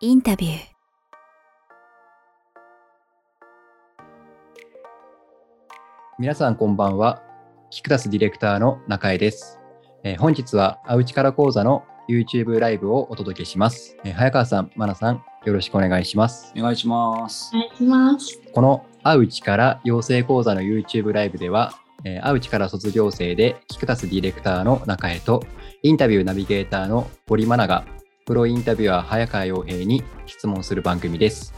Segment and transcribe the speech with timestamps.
[0.00, 0.56] インタビュー
[6.18, 7.22] 皆さんこんばんは。
[7.70, 9.58] キクタスディレクターの中江です。
[10.04, 13.96] えー本日はアウチから講座の YouTube ライブをお届けします。
[14.04, 16.52] えー早川さん、マナさん、よろしくお願いします。
[16.56, 17.50] お願いします。
[17.54, 18.40] お願いします。
[18.52, 21.72] このアウチから養成講座の YouTube ライブでは、
[22.04, 25.42] えーアウチから卒業生でキクタスディレクターの中江と
[25.82, 27.84] インタビューナビゲーターの堀マナが
[28.26, 31.54] プロインタビュアー早川洋平に質問する番組です。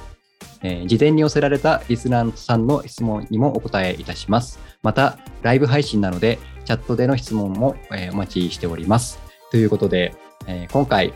[0.63, 4.59] えー事前に寄せられたリスナーさんの質問にもお答えいたします。
[4.83, 9.19] また、ライブ配信なので、チャットでの質問も、えーお待ちしております。
[9.51, 10.15] ということで、
[10.47, 11.15] えー今回、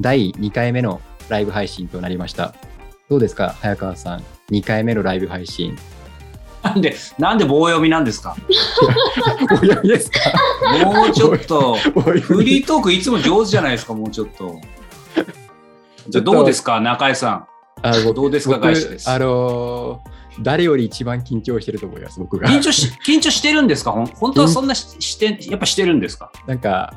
[0.00, 2.54] 第2回目のライブ配信となりました。
[3.08, 5.76] どうですか、早川さん？2回目のライブ配信。
[6.62, 8.36] なんで、なんで棒読みなんですか？
[9.52, 10.18] お読みですか？
[10.84, 14.58] もうちょっと、フリートークいつも上手じゃないですか、もうちょっと。
[16.10, 17.46] じゃあどうですか、中江さ
[17.82, 19.08] あのどうですか僕外資です？
[19.10, 20.10] あのー
[20.42, 22.40] 誰より一番緊張してると思います、僕ん。
[22.40, 22.48] が。
[22.48, 23.90] 緊張し、 緊張してるんですか？
[23.92, 26.30] 本当はそんなしして、やっぱしてるんですか？
[26.46, 26.94] なんか、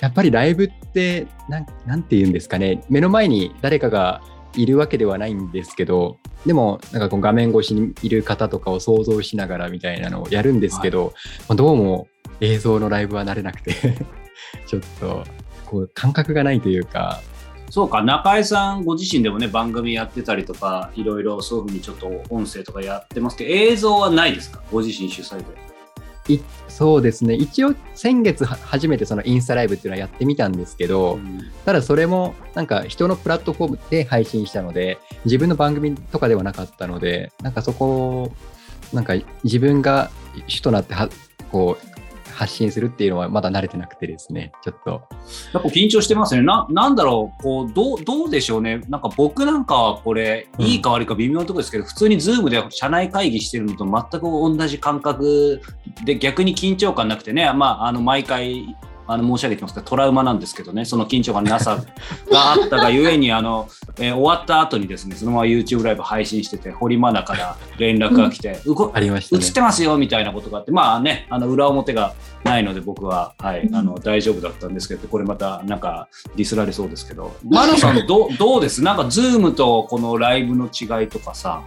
[0.00, 4.22] やっぱりライブって、なんなんて言うんですかね、目の前に誰かが
[4.54, 11.12] いるわけではないんですけど、でも、なんかこう画面越しにいる方とかを想像しながらみたいなのをやるんですけど、
[11.48, 12.06] まあどうも
[12.40, 13.72] 映像のライブは慣れなくて、
[14.66, 15.24] ちょっと、
[15.66, 17.20] こう感覚がないというか、
[17.70, 24.62] そうか、中江さんご自身でもね、番組やってたりとか、いろいろそういうふうにちょっと音声とかやってますけど、映像はないですか？
[24.72, 25.44] ご自身主催で。
[26.34, 31.18] いそうですね、一応先月は初めてそのインスタライブっていうのはやってみたんですけど、
[31.64, 38.32] ただそれもなんか人のプラットフォームで配信したので自分の番組とかではなかったのでなんかそこを
[38.92, 40.10] なんか自分が
[40.46, 41.08] 主となっては
[41.50, 41.97] こう
[42.38, 44.52] 発信するっていうのはまだ慣れてなくてですね。
[44.62, 44.90] ちょっと。
[45.52, 46.42] やっぱ緊張してますね。
[46.42, 48.80] な、なんだろう、こう、どう、どうでしょうね。
[48.88, 55.60] なんか僕なんかはこれ、うんいいか悪いか微妙なところですけど、普通にズームで社内会議してるのと全く同じ感覚
[56.04, 58.76] で逆に緊張感なくてね、まあ、あの、毎回、
[59.08, 61.82] あの申し上げてますけど、トラウマなんですけどね、その緊張感のなさ
[62.30, 69.44] があったがゆえに、あの、えー終わった後にですね、そのまま YouTube ライブ配信してて、堀マナから連絡が来て、うこありましたね。
[69.44, 72.14] 映ってますよみたいなことがあって、まあね、あの裏表が
[72.44, 78.82] ないので僕は、はい、あの大丈夫だったんですけど、これまたなんかディスられそうですけど、マナさんどうどうです？
[78.82, 81.64] なんか Zoom とこのライブの違いとかさ、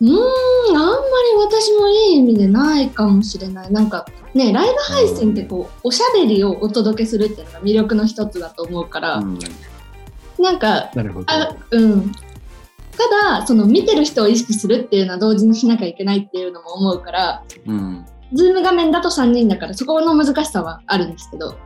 [0.00, 1.04] うーん、あんまり
[1.38, 3.72] 私もいい意味でないかもしれない。
[3.72, 9.38] なんかね、ライブ配信ってこう、おしゃべりをお届けするっていうのが魅力の一つだと思うから、うん
[10.36, 12.12] なんか、なるほどあ、うん。
[12.12, 21.56] ただ、その見てる人を意識するっていうのは同時にしなきゃいけないっていうのも思うから、うんズーム画面だと3人だからそこの難しさはあるんですけど、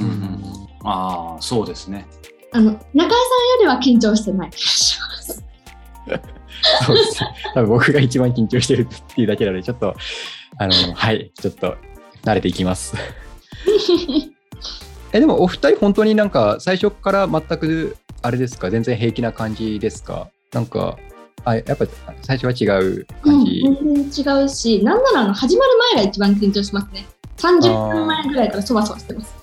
[0.00, 0.42] うんうん
[0.84, 2.06] ああそうですね。
[2.52, 3.16] あの、中井さんよ
[3.60, 5.44] りは緊張してない気がします。
[6.86, 7.20] そうです。
[7.54, 9.94] 多分僕が一番緊張してるっていうだけなのでちょっと
[10.58, 11.76] あのはいちょっと
[12.24, 12.94] 慣れていきます。
[15.12, 18.70] えでもお二人本当になんか最初から全くあれですか？
[18.70, 20.28] 全然平気な感じですか？
[20.52, 20.96] なんか
[21.44, 21.86] あやっぱ
[22.22, 27.04] 最初は違ううん、感じ、全然違うし、なんならあの始まる前が一番緊張しますね。
[27.38, 29.34] 30分前ぐらいからそわそわしてます。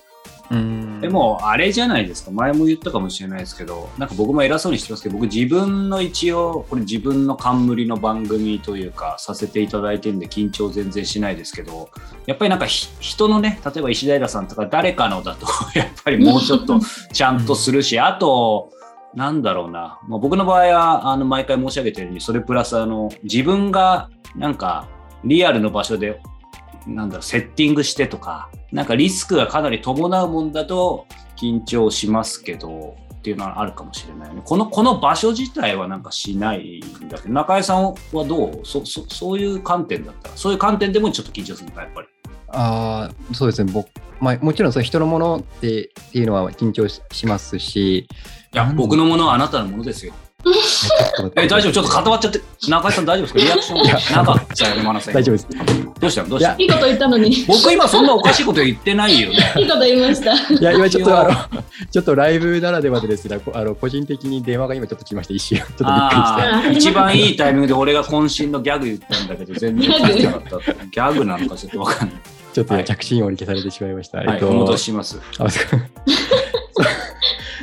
[1.00, 2.32] でもあれじゃないですか。
[2.32, 11.90] 前も言ったかもしれないですけどなんか僕も偉そうにしてますけど僕自分の一応これ自分の冠の番組というかさせていただいてるんで緊張全然しないですけど
[12.26, 15.46] やっぱりなんか人のね例えば石平さんとか誰かのだと
[15.78, 16.80] やっぱりもうちょっと
[17.12, 18.70] ちゃんとするしあと
[19.14, 24.88] なんだろうな、まあ、僕の場合はあの毎回申し上げてるようにそれプラスあの自分がなんか
[25.24, 26.20] リアルの場所で
[26.86, 34.42] なんだろうセッティングしてとかなんかリスクがかなり伴うもんだと緊張しますけどっていうのはあるかもしれないね。
[34.44, 38.60] このこの場所自体はなんかしないんだけど中井さんはどう？
[38.64, 40.36] そそそういう観点だったら？
[40.36, 42.08] そういう観点でもちょっと緊張するのかやっぱり。
[42.48, 43.72] ああそうですね。
[43.72, 43.88] 僕、
[44.20, 48.08] まあ、もちろんそう人のものってっていうのは緊張ししますし。
[48.52, 50.14] いや僕のものはあなたのものですよ。
[51.36, 51.72] え大丈夫？
[51.72, 53.52] ちょっと固まっちゃって中井さん大丈夫ですか？
[53.52, 55.48] リアクションなかったよねマナさん大丈夫です。
[56.00, 56.28] どうしたの？
[56.30, 56.52] どうした？
[56.54, 59.36] のいいこと言ったのに、いい僕今そんなおかしいこと言ってないよね。
[59.54, 60.34] こと言いました。
[60.34, 61.30] いや今ちょっとあの
[61.90, 65.58] ちょっとライブならではでですがこあの個人的に電話が今ちょっと来ました一瞬。
[65.58, 65.94] ちょっとびっ
[66.64, 66.90] くりして。
[66.90, 70.58] 一番いいタイミングで俺が渾身のギャグ言ったんだけど全然聞いてなかった。
[70.86, 71.24] ギャグ。
[71.24, 72.18] なのかちょっとわかんない。
[72.52, 72.84] ちょっとはい。
[72.84, 74.18] 着信音に消されてしまいました。
[74.18, 75.20] はい、お戻しします。
[75.38, 75.80] あそう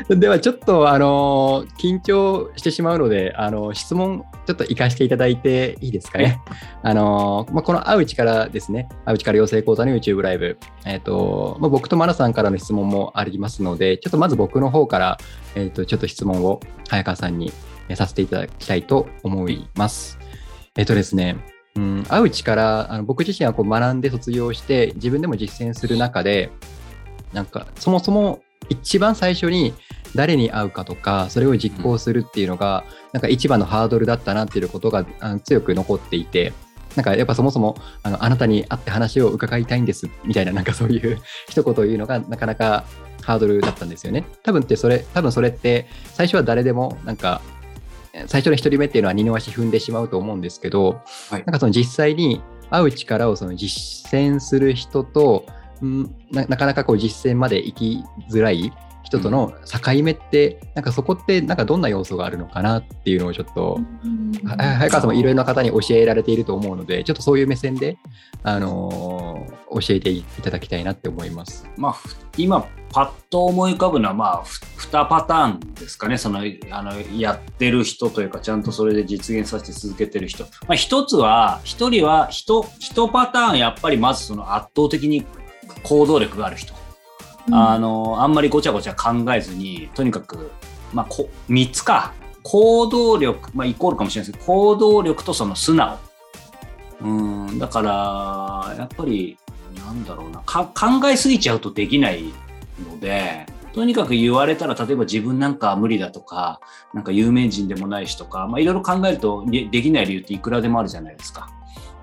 [0.15, 6.39] ではちょっとあの緊張してしまうのであの質問ちょっと行かせていただいていいですかね。
[6.81, 15.17] あのまあ、この会う力ですね、会う力養成講座の YouTube ライブ、えーとまあ、僕とマナさんからの質問もありますので、ちょっとまず僕の方から、
[15.55, 17.51] えーと、ちょっと質問を早川さんに
[17.95, 20.17] させていただきたいと思います。
[20.77, 21.35] えっ、ー、とですね、
[21.75, 26.51] うん、会う力、あの僕自身はこう学んで卒業して、自分でも実践する中で、
[27.33, 28.39] なんかそもそも
[28.69, 29.73] 一番最初に
[30.15, 32.83] 誰に会うかとかそれを実行するっていうのが、
[33.13, 35.05] なんか一番のハードルだったなっていうことが
[35.43, 36.53] 強く残っていて
[36.97, 42.85] なんかやっぱそもそもあのあなたに会って話を伺いたいんですみたいななんかそういう 一言を言うのがなかなか
[43.21, 44.25] ハードルだったんですよね。
[44.43, 47.41] 多分ってそれ多分それって最初は誰でもなんか
[48.25, 55.56] 最初の1人目っていうのは二の足踏んでしまうと思うんですけど、はい、なんかその実際に会う力をその実践する人とん
[56.31, 58.71] なかなかこう実践まで行きづらい
[59.07, 63.79] 人との境目って、なんかそこってなんかどんな要素があるのかなっていうのをちょっと、
[64.45, 67.97] 早川さんもいろいろな方に教えられていると思うので、ちょっとそういう目線で、
[68.43, 71.69] あのー、教えていただきたいなって思います。
[71.77, 71.95] まあ、
[72.37, 76.41] 今、パッと思い浮かぶのは、まあ、2パターンですかね、その
[76.71, 80.43] あのやってる人というか、ちゃんとそれで実現させて続けてる人。
[80.43, 82.45] まあ、1つは、1人は1、
[82.95, 85.25] 1パターン、やっぱりまずその圧倒的に
[85.83, 86.73] 行動力がある人。
[87.51, 90.51] あの、あんまりごちゃごちゃ考えずに、とにかく、
[90.93, 92.13] まあ、こ3つか。
[92.43, 95.97] 行動力、まあ、イコールかもしれないですけど、行動力とその素直。
[97.01, 97.07] う
[97.51, 99.37] ん、だから、やっぱり、
[99.85, 100.65] なんだろうな考
[101.09, 102.23] えすぎちゃうとできない
[102.89, 106.59] ので、とにかく言われたら、例えば自分なんか無理だとか、
[106.93, 111.49] なんか有名人でもないしとか、まあ、いろいろ考えるとできない理由っていくらでもあるじゃないですか。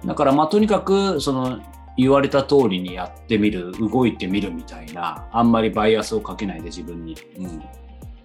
[0.05, 1.58] だから、まあ、とにかく、その、
[1.96, 7.61] 言われた通りにやってみる動いてみるみたいなあんまりバイアスをかけないで自分に、うん、っ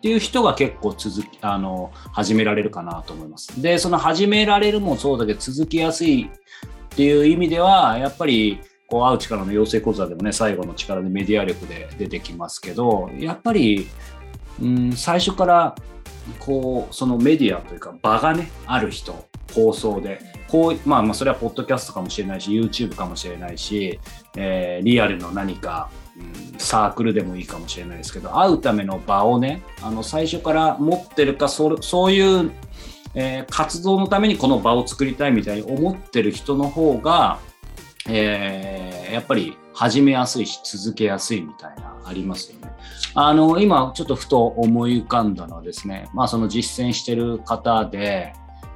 [0.02, 3.62] ていう人が結構続きあの始められるかなと思います。
[3.62, 6.30] でその始められるもそうだけど続きやすいっ
[6.90, 13.88] ていう意味ではやっぱりこう会う力の養成講座でもね最後の力でメディア力で出てきますけどやっぱり、
[14.62, 15.76] うん、最初から
[16.40, 24.00] こうそのメディアというか場がねある人放送でこう、まあ、まあそれはポッドキャストかもしれないし YouTube かもしれないし、
[24.36, 32.52] えー、リアルの何か、うん、サークルでもいいかもしれないですけど会うための場をねあの最初から持ってるかそそういう、
[33.14, 37.40] えー、活動のためにこの場を作りたいみたいに思ってる人の方が、
[38.08, 42.70] えー、やっぱり始めやすいし続けやすいみたいなありますよね。
[43.16, 48.34] あの今ちょっとふと思い浮かんだのはですね、まあ、その実践してる方で、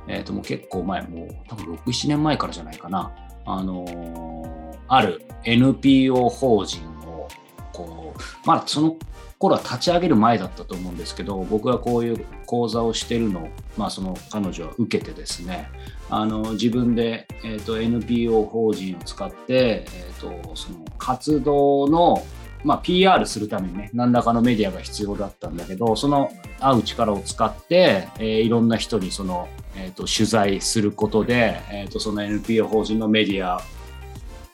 [0.07, 3.11] えー、ともう結構前、もう多分6、7年前からじゃないかな、
[3.45, 7.27] あのー、ある NPO 法人を、
[7.71, 8.97] こう、まあその
[9.37, 13.47] 頃は立ち上げる前だったと思うんですけど、僕がこういう講座をしてるのを、
[13.77, 15.69] まあその彼女は受けてですね、
[16.09, 22.25] あの自分で、えーと、NPO 法人を使って、えーとその活動の
[22.63, 33.61] まあ、PR するためにね、何らかのメディアが必要だったんだけど、その会う力を使って、えー、いろんな人にその、えーと、取材することで、えーと、その NPO 法人のメディア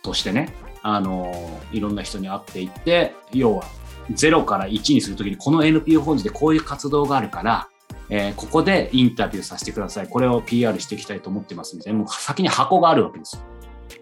[0.02, 3.66] としてね、あのいろんな人に会っていって、要は
[4.12, 7.70] 0から1にするときに、この NPO 法人でこういう活動があるから、
[8.10, 10.08] えー、ここでインタビューさせてください。
[10.08, 13.42] これを PR していきたいと思ってますみたいな、もう先に箱があるわけですよ。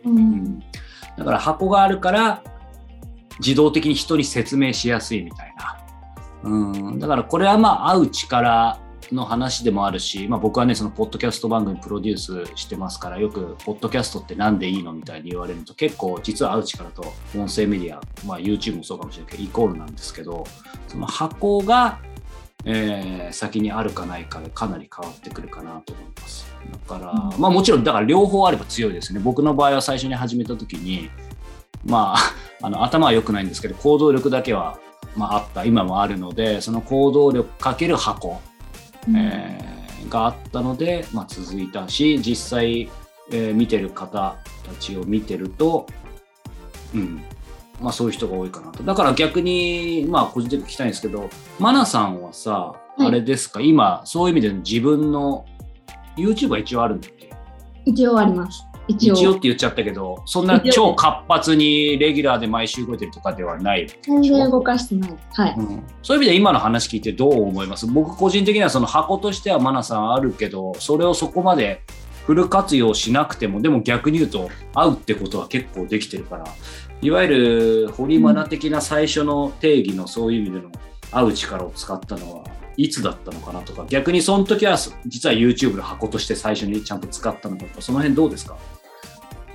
[0.06, 0.60] うん、うん、
[1.18, 2.42] だから箱があるから、
[3.40, 5.78] 自動的に人に説明しやすいみたいな。
[6.44, 8.80] うん、だからこれはまあ会う力
[9.12, 17.02] の話でもあるし、まあ、僕はねそのポッドキャスト番組プロデュースしてますからよくポッドキャストって何でいいのみたいに言われると結構実は会う力と
[17.36, 19.88] 音声メディア、まあ、YouTube もそうかもしれないけどイコールなん。
[19.98, 20.46] ですけど
[20.88, 22.00] その箱が、
[22.66, 26.48] えー、先にあるかないかでかなり変わってくるかなと思います。
[26.72, 29.20] だから、うん、まあもちろんだから両方あれば強いですね。
[29.20, 31.10] 僕の場合は最初に始めた時に
[31.86, 32.18] まあ
[32.66, 34.78] あの頭は良くないんですけど行動力だけは、
[35.16, 38.40] まあ、あった今もあるのでその行動力かける箱、
[39.08, 42.90] うん、えー、があったので、まあ、続いたし実際、
[43.32, 45.86] えー、見てる方たちを見てると、
[46.96, 47.22] うん。
[47.80, 48.82] まあ、そういう人が多いかなと。
[48.82, 51.30] だから逆にまあ個人的に聞きたいんですけど
[51.60, 53.62] マナさんはさ、あれですか？
[53.62, 55.46] 今そういう意味での自分の
[56.18, 57.32] YouTube は一応あるんだっけ？
[57.86, 59.14] 一応あります一応。
[59.16, 67.86] 一応って言っちゃったけどそんな超活発にレギュラーで毎週動いてるとかではない全然動かしてない、はい、うん、そういう意味で今の話聞いてどう思います？
[67.88, 71.82] 僕個人的にはその箱としてはマナさんあるけどそれをそこまで
[72.26, 76.46] フル活用しなくてもでも逆に言うと会うってことは結構できてるから
[77.02, 80.72] いわゆる堀マナ的な最初の定義のそういう意味での
[81.12, 82.44] 会う力を使ったのは
[82.76, 84.78] いつだったのかなとか、逆にその時は
[85.08, 88.56] 実は YouTube の箱として最初にちゃんと使ったのかとか、その辺どうですか？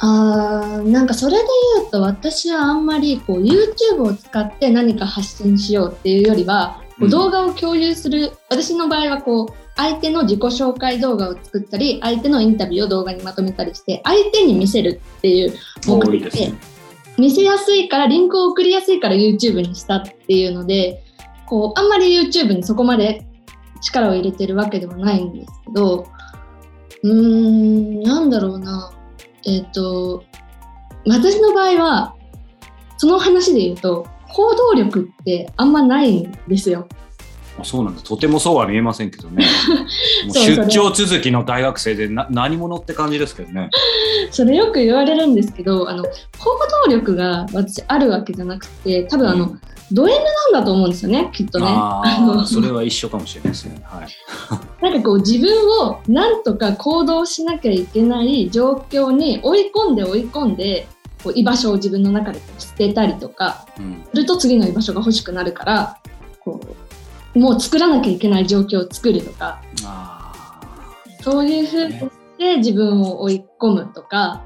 [0.05, 1.45] あーなんかそれで
[1.77, 15.55] 言うと私はあんまりこう YouTube を使って何か発信しようっていうよりはこう動画を共有する、私の場合はこう相手の自己紹介動画を作ったり相手のインタビューを動画にまとめたりして相手に見せるっていう
[15.87, 16.55] 目的でね。
[17.17, 21.05] 見せやすいからリンクを送りやすいから YouTube にしたっていうので
[21.47, 23.25] こうあんまり YouTube にそこまで
[23.81, 26.09] 力を入れてるわけではないんですけど
[27.03, 28.93] うーんなんだろうな
[29.45, 30.25] えっ、と
[31.07, 32.17] 私の場合は
[32.97, 36.87] その話で言うと行動力ってあんまないんですよ。
[37.59, 38.03] あそうなんだ。
[38.03, 39.45] とてもそうは見えませんけどね。
[40.33, 43.71] 出張続きの大学生でな何者って感じですけどね。
[44.31, 46.11] それよく言われるんですけどあの行
[46.87, 49.61] 動力が私あるわけじゃなくて多分あの、うん
[49.93, 50.19] ド M
[50.53, 51.67] なんだと思うんですよねきっとね。
[51.69, 53.83] あそれは一緒かもしれないですね。
[53.85, 54.09] はい。
[54.81, 60.89] なんかこう自分をなんとか行動しなきゃいけない状況に追い込んで追い込んで
[61.23, 64.03] こう居場所を自分の中で捨てたりとかうん。
[64.15, 65.99] すると次の居場所が欲しくなるから
[66.41, 66.67] こう
[67.35, 70.33] もう作らなきゃいけない状況を作るとかあ
[71.23, 74.45] そういうふうにして自分を追い込むとか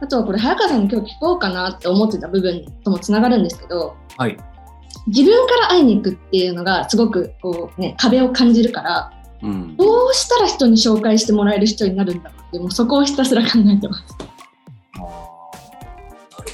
[0.00, 4.22] あとはこれ早川さんに今日聞こうかなって思ってた部分ともつながるんですけどあ。
[4.24, 4.36] はい。
[5.06, 9.76] 自分から会いに行くっていうのがすごくこう、ね、壁を感じるからうん。
[9.76, 14.04] どうしたら人に紹介してもらえる人になるんだろうってもうそこをひたすら考えてます。
[14.94, 15.06] あーな
[16.16, 16.52] るほどね。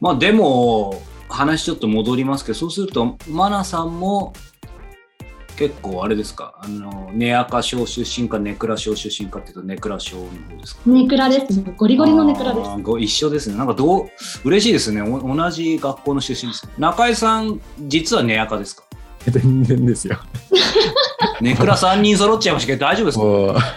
[0.00, 4.32] まあでも話ちょっと戻りますけどそうするとマナさんも
[5.56, 6.54] 結構あれですか？
[6.62, 10.80] あのネアカ小出身かネクラ小出身かっていうとネクラ小の方ですか？
[10.86, 11.74] ネクラですね。
[11.76, 12.70] ゴリゴリのネクラです。
[12.82, 14.08] ご一緒ですねなんかどう
[14.44, 18.84] 嬉しいですねお同じ学校の出身です中井さん実はネアカですか？
[19.26, 20.18] 全然ですよ。
[21.42, 23.74] ネクラ3人揃っちゃいましたけど大丈夫ですか？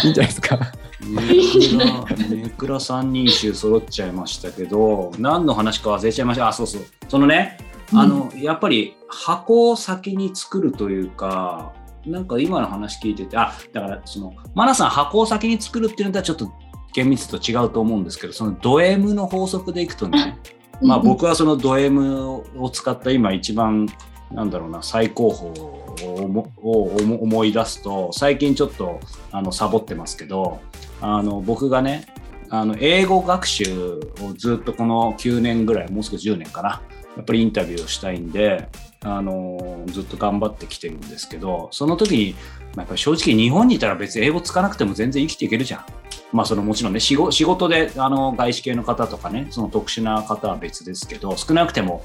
[0.04, 0.58] いいんじゃないですか。
[1.08, 6.48] ネクラ、ネクラ三人衆揃っちゃいましたけど、何の話か忘れちゃいました。
[6.48, 6.82] あ、そうそう。
[7.08, 7.58] そのね、
[7.92, 11.72] あの、やっぱり箱を先に作るというか、
[12.04, 16.52] なんか今の話聞いてて、あ、だからその、マナさん箱を先に作るっていうのとはちょっと
[16.92, 20.38] 厳密と違うと思うんですけど、そのド M の法則でいくとね、
[20.80, 23.88] まあ僕はそのド M を使った今一番
[24.30, 30.60] なんだろうな最高峰を思い出すと最近ちょっとあのサボってますけど
[31.00, 32.06] あの僕がね
[32.48, 36.82] あの英語学習をずっとこの9年ぐらいもう少し10年かな
[37.16, 38.68] やっぱりインタビューをしたいんで
[39.02, 45.84] あのずっと頑張ってきてるんですけどその時に、まあ、やっぱり正直日本にいたら別に英語つかなくても全然生きていけるじゃん。
[46.32, 52.02] まあそのもちろんね仕事であの外資系の方とかねその特殊な方は別ですけど少なくても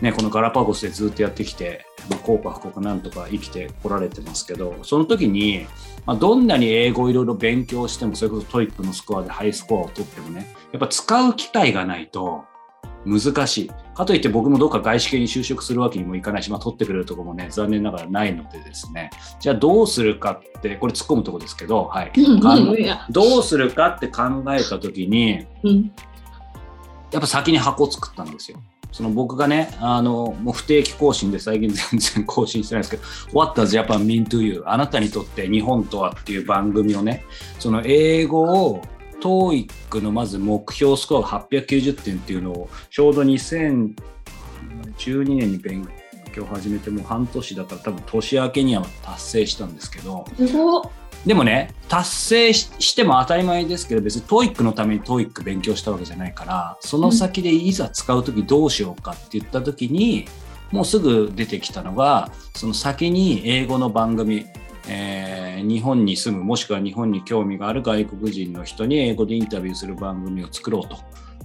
[0.00, 5.66] ねこのガラパゴスでずっとやってきてまあ幸か不幸かなんとか生きてこられてますけどその時に、
[6.06, 12.44] まあ、どんなに英語をいろいろ勉強してもそれこそ TOEIC のスコアでハイスコアを取ってもねやっぱ使う機会がないと
[13.04, 13.70] 難しい。
[13.94, 22.12] かといって僕もどっか外資系に就職するわけにもいかないし、まあ、取ってくれるところもね、残念ながらないのでですね、じゃあどうするかって、これ突っ込むところですけど、はい。
[23.10, 25.92] どうするかって考えた時に、うん
[27.12, 28.62] やっぱ先に箱を作ったんですよ。
[28.92, 32.96] その僕がね、あの、もう不定期更新で最近全然更新してないんですけ
[33.32, 34.62] ど、What does Japan mean to you?
[34.66, 37.24] あなたにとって日本とはっていう番組をね、
[37.58, 38.82] その英語を
[39.20, 43.94] TOEIC のまず目標スコアが890点っていうのをちょうど2012
[45.06, 45.86] 年に勉
[46.32, 50.90] 強始めてもう半年だから多分年明けには達成したんですけど、すご
[51.26, 60.26] でもね、達成しても当たり前ですけど、別に TOEIC のために TOEIC 勉強したわけじゃないから、その先でいざ使うときどうしようかって言ったときに、
[60.72, 64.46] もうすぐ出てきたのが、その先に英語の番組、
[64.88, 70.98] えー日本に住む、もしくは日本に興味がある外国人の人に英語でインタビューする番組を作ろうと。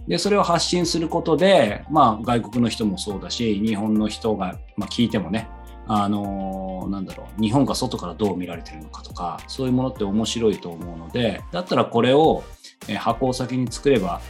[0.07, 5.49] で、それを発信することで、まあ外国の人もそうだし、日本の人が、まあ、聞いてもね、
[5.87, 12.43] あのーなんだろう日本が外からどう見られてるのかとかそういうものって面白いと思うのでだったらこれを、
[12.87, 14.21] えー箱を先に作れば、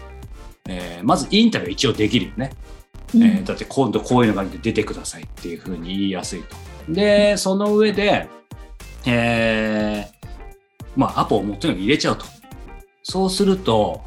[0.68, 2.52] えーまずインタビューは一応できるよね、
[3.14, 3.24] うん。
[3.24, 6.56] えーだって今度こういうのが出てくださいっていうふうに言いやすいと。
[6.90, 8.28] でその上で、
[9.06, 10.16] えー
[10.96, 12.26] まあアポをもうとにかく入れちゃうと。
[13.04, 14.02] そうすると、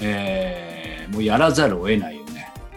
[0.00, 2.21] えーもうやらざるを得ない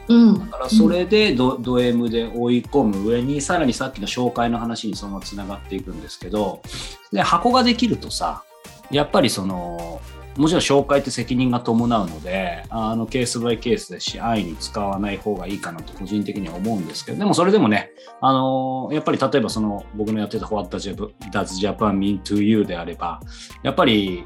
[0.08, 0.40] うん。
[0.40, 6.62] だからそれでド,、ド M で追い込む上にさらにさっきの紹介の話にそのままつながっていくんですけど
[7.12, 8.44] で箱ができるとさ
[8.92, 10.02] やっぱりその
[10.38, 20.94] もちろん紹介って責任が伴うので、あのケースバイケースですし、安易に使わない方がいいかなと個人的には思うんですけど、でもそれでもね、あのやっぱり例えばその僕のやってた What Does
[21.32, 23.22] Japan Mean to You であれば、
[23.64, 24.26] やっぱり、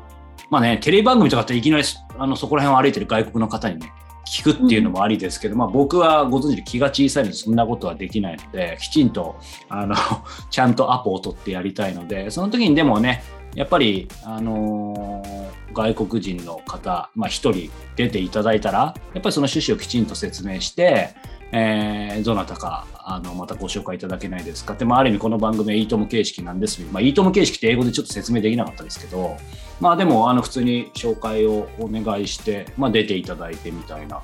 [0.50, 1.84] まあね、テレビ番組とかっていきなり
[2.18, 3.94] あのそこら辺を歩いてる外国の方にね、
[4.30, 9.36] 聞くっていうのもありですけど、まあ、僕はご存知で気が小さいのでそんなことはできないのできちんと
[9.70, 9.96] あの
[10.52, 13.24] ちゃんとアポを取ってやりたいのでその時にでもね
[13.56, 21.16] やっぱり、あのー、外国人の方、まあ、1人出ていただいたらやっぱりその趣旨をきちんと説明して
[21.52, 24.74] えー、どなたかあのまたご紹介いただけないですか。
[24.74, 26.82] って、まあ、ある意味この番組はいいとも形式なんです。
[26.92, 29.36] まあ、いいとも形式って英語でちょっと説明できなかったですけど、
[29.80, 34.22] まあ、でもあの普通に紹介をお願いして、まあ、出ていただいてみたいな。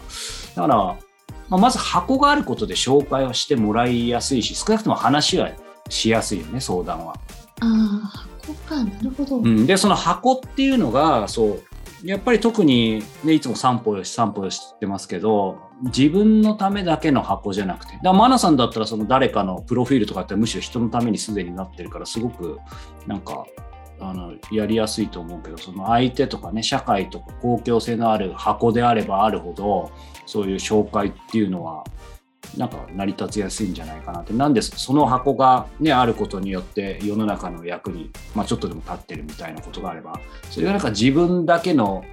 [0.55, 0.97] だから、ま
[1.49, 5.51] あ、まず箱があることで紹介をしてもらいやすいし少なくとも話は
[5.89, 7.15] しやすいよね相談は。
[7.61, 8.83] ああ箱か。
[8.83, 11.63] なるほど、うん、でその箱っていうのがそう
[12.03, 17.93] やっぱり特に、ね、いつも散歩よし散歩よしってますけど自分のためだけの箱じゃなくて。
[17.93, 22.59] だからマナさんだったらその誰かのプロフィールとかってむしろ人のためにすでになってるからすごく
[23.07, 23.45] なんか
[23.99, 29.91] あのやりやすいと思うけどその相手とかね社会とか公共性のある箱であればあるほど
[30.25, 31.83] そういう紹介っていうのは
[32.57, 34.31] なんか成り立ちやすいんじゃないかなって。
[34.33, 42.05] なんでその箱が、ね、あることによって世の中の役に、まあ、ちょっとでも立ってるみたいなことがあればそれがなんか自分だけの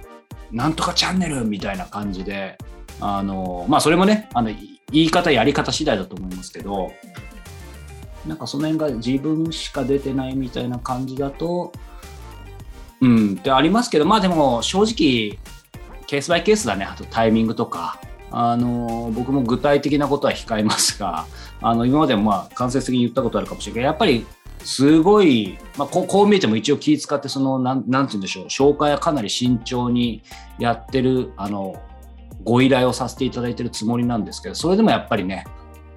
[0.51, 2.57] なんとかチャンネルみたいな感じで
[2.99, 4.49] あのまあそれもねあの
[4.91, 6.91] 言い方やり方次第だと思いますけど
[8.27, 11.73] なんかその辺が自分しか出てないみたいな感じだと
[13.01, 15.39] うんってありますけどまあでも正直
[16.07, 16.85] ケースバイケースだね。
[16.85, 17.99] あとタイミングとか。
[18.35, 21.27] あの僕も具体的なことは控えますが
[21.61, 24.25] あの今までもまあ間接的に言ったことあるかもしれないけどやっぱり
[24.63, 28.45] すごい、まあ、こうこう見えても一応気使ってそのなんなんて言うんでしょう。
[28.47, 30.23] 紹介はかなり慎重に
[30.57, 31.75] やってるあの
[32.43, 35.45] ご依頼をさせていただいてるつもりなんですけどそれでもやっぱりね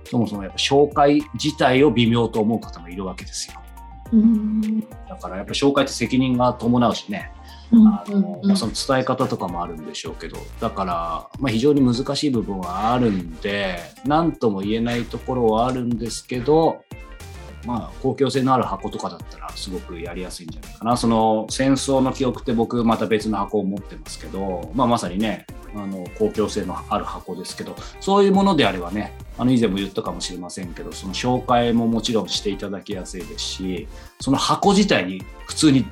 [0.05, 3.61] そもそもやっぱ紹介自体を微妙と思う方もいるわけですよ。
[4.13, 7.33] うんだからやっぱ紹介って責任が伴うしね
[7.73, 16.85] あのまあ、その伝え方とかもあるんでしょうけどだから、まあ、非常に難しい部分はあるんで何とも言えないところはあるんですけど、
[17.67, 20.97] まあ、公共性のある箱とかだったらすごくやりやすいんじゃないかな。
[20.97, 33.89] その戦争の記憶って僕また別の箱を持ってますけど、まあ、まさにねあの公共性のある箱ですけどそういうものであればねあの以前も言ったかもしれませんけどその紹介ももちろんしていただきやすいですし
[34.21, 35.85] その箱自体に普通に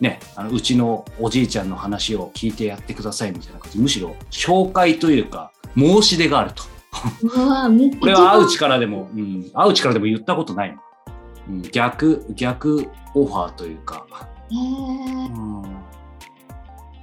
[0.00, 3.78] ね、あのうちのおじいちゃんの話を聞いてやってくださいみたいな感じ。
[3.78, 6.64] むしろ紹介というか申し出があると。
[8.00, 10.78] これは会う力でも、うん、会う力でも言ったことない、うん、
[11.72, 14.06] 逆逆オファーというか。
[14.50, 15.64] うん、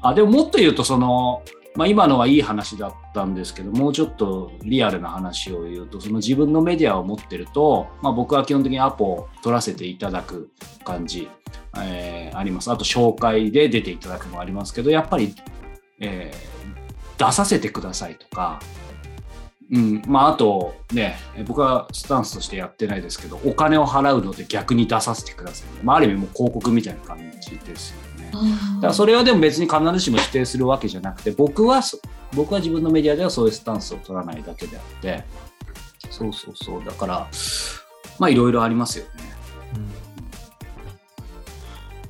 [0.02, 1.44] あでももっと言うとその
[1.76, 10.52] まあ、今のはいい話だったんですけどもうちょっとリアルな話を言うとその自分のメディアを持ってると、まあ、僕は基本的にアポを取らせていただく
[10.84, 11.30] 感じ、
[11.78, 12.70] えー、あります。
[12.72, 15.34] あと紹介で出ていただくもありますけどやっぱり、
[16.02, 18.60] えー、出させてくださいとか、
[19.72, 20.02] うん。
[20.08, 28.40] まあ、あとね僕はスタンスとしてやってないですけどお金を払うので逆に出させてください、まあ、ある意味もう広告みたいな感じですよだ
[28.82, 31.82] からそれはでも別に必ずしも否定するわけじゃなくて僕は
[32.34, 35.24] 僕は自分のメディアではそういうスタンスを取らないだけであって
[36.10, 36.86] そうそうそう。
[36.86, 37.28] だから
[38.20, 39.12] まあいろいろありますよね、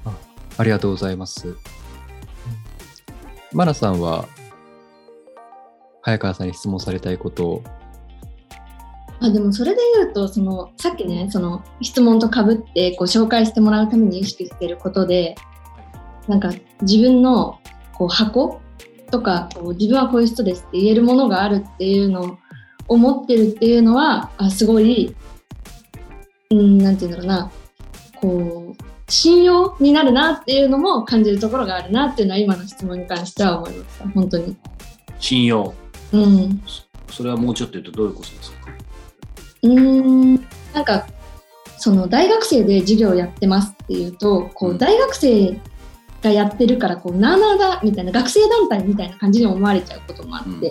[0.05, 0.15] うん、あ
[0.57, 1.55] ありがとうございます。
[3.53, 4.25] マナさんは
[6.01, 7.63] 早川さんに質問されたいことを。
[9.19, 15.35] あでもそれで言うとそのさっきねその質問とかぶってご紹介してもらうために意識してることで
[16.27, 16.49] なんか
[16.81, 17.59] 自分の
[17.93, 18.59] こう箱
[19.11, 22.37] とかこう自分はこういう人ですって言えるものがあるっていうのを
[22.87, 25.15] 思ってるっていうのはあすごい
[26.49, 27.51] うんなんて言うんだろうな。
[28.19, 34.55] こう信用になるなっていうのも感じるところがあるなっていうのは今の質問に関しては思いました本当に。
[35.19, 35.73] 信用
[36.13, 36.61] うん。
[37.09, 38.57] それはもうちょっと言うとどういうことですか？
[39.63, 40.35] うん。
[40.73, 41.07] なんか
[41.77, 45.59] その大学生で授業をやってますっていうとこう大学生
[46.21, 50.61] がやってるからこうなあなあだみたいな学生団体みたいな感じに思われちゃうこともあって、うん、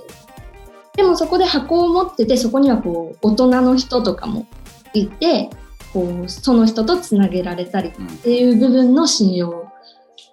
[0.96, 4.46] でもそこで箱を持っててそこにはこう大人の人とかも
[4.94, 5.50] いて
[5.92, 9.68] こうその人とつなげられたりっていう部分の信用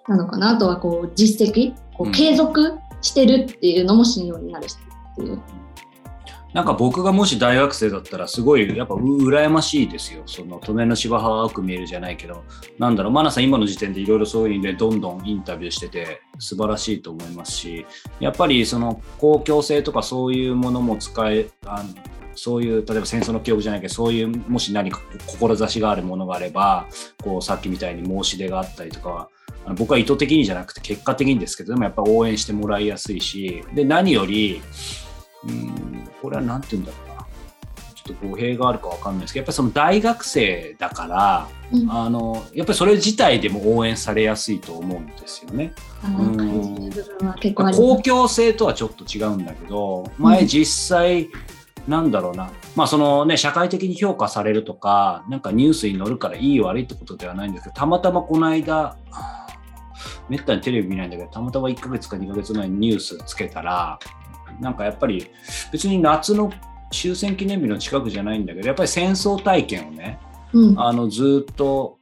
[0.06, 4.76] なのかな、あとはこう実績こう継続してるっていうのも信用になるし
[5.24, 5.58] って。
[6.54, 10.22] なんか僕がもし大学生だったらすごいやっぱ羨ましいですよ。
[10.24, 12.42] その、利根の芝生は青く見えるじゃないけど、
[12.78, 17.86] なんだろう、マナさん今の時点でいろいろそういう意味でどんどんインタビューしてて素晴らしいと思いますし、
[18.18, 21.90] やっぱりその公共性とかそういうものも使え、あの
[22.34, 26.86] そういう、例えば戦争の記憶じゃないけど、そういう、もし何か志があるものがあれば、
[27.22, 29.28] こう、さっきみたいに申し出があったりとか、
[29.66, 34.62] あの僕は意図的にじゃなくて結果的にですけど、でもやっぱ応援してもらいやすいし、で、何より、
[35.46, 37.26] うん、これは何て言うんだろうな。
[37.94, 45.72] ちょっと語弊があるかわかんないですけど、やっぱりその大学生だから、うんあの、やっぱりそれ自体でも応援されやすいと思うんですよね。
[47.74, 48.02] 公。
[48.02, 51.28] 共性とはちょっと違うんだけど、前実際、
[51.86, 58.96] なんだろうな、まあそのね、社会的に評価されるとか、なんかニュースに載るからいい悪いってことではないんですけど、たまたまこの間、
[60.28, 63.98] めったにテレビ見ないんだけど、たまたま1ヶ月か2ヶ月前にニュースつけたら、
[64.60, 65.30] なんかやっぱり
[65.72, 66.52] 別に夏の
[66.90, 70.18] 終戦記念日の近くじゃないんだけど、やっぱり戦争体験をね、
[70.52, 70.80] うん。
[70.80, 71.98] あのずっと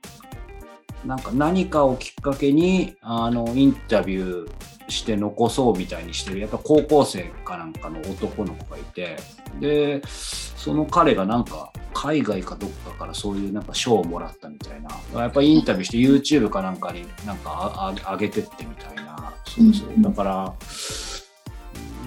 [1.05, 9.17] なんか何かをきっかけにあのインタビューして残そうみたいにしてるやっぱ高校生かなんかの男の子がいて
[9.61, 14.91] でその彼がなんか海外かどっかからそういうなんか賞をもらったみたいな
[15.21, 19.89] やっぱインタビューして YouTube かなんかになんかああ上げてってみたいなそうそう。
[19.91, 20.03] うん。
[20.03, 21.16] だからうん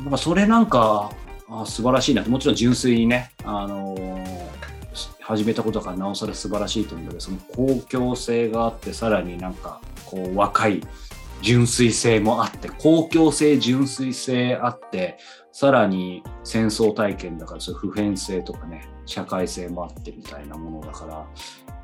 [0.03, 1.11] なんかそれなんか
[1.49, 2.23] あ素晴らしいな。
[2.23, 4.49] もちろん純粋にねあのー
[5.29, 10.81] 始めたことがなおさら素晴らしいと思うんだけどその公共性があってさらになんかこう若い
[11.43, 15.19] 純粋性もあって公共性純粋性あって
[15.51, 21.27] さらに戦争体験だからそういう普遍性とかね社会性もあってみたいなものだからま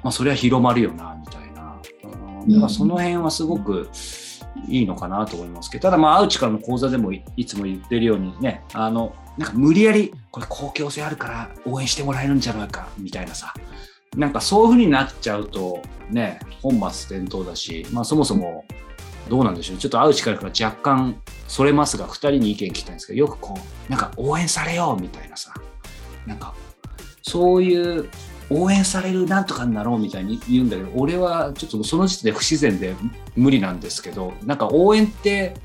[0.06, 1.80] あそれは広まるよなみたいな、
[2.42, 3.90] うん、だからその辺はすごく
[4.68, 13.54] いいのかなと思いますけどただまあアウチからの講座でもいいつも言ってるようにねあのなんか無理やりこれ公共性あるから応援してもらえるんじゃないかみたいなさ。
[14.16, 18.64] なんかそういう風になっちゃうとね本末転倒だしまあそもそも
[19.28, 19.78] どうなんでしょう。
[19.78, 25.54] ちょっと会う力から若干それますが2人に意見聞きたいんですけどよくこうなんか応援されようみたいなさ。
[26.26, 26.56] なんか
[27.22, 28.10] そういう
[28.50, 32.96] 応援されるなんとかになろうみたいに言うんだけど俺はちょっとその時点で不自然で
[33.36, 35.56] 無理なんですけどなんか応援って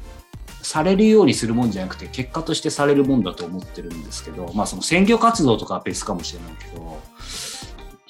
[0.62, 7.00] されるようにするもんじゃなくて結果としてされるもんだと思ってるんですけどまあその選挙活動とかは別かもしれないけど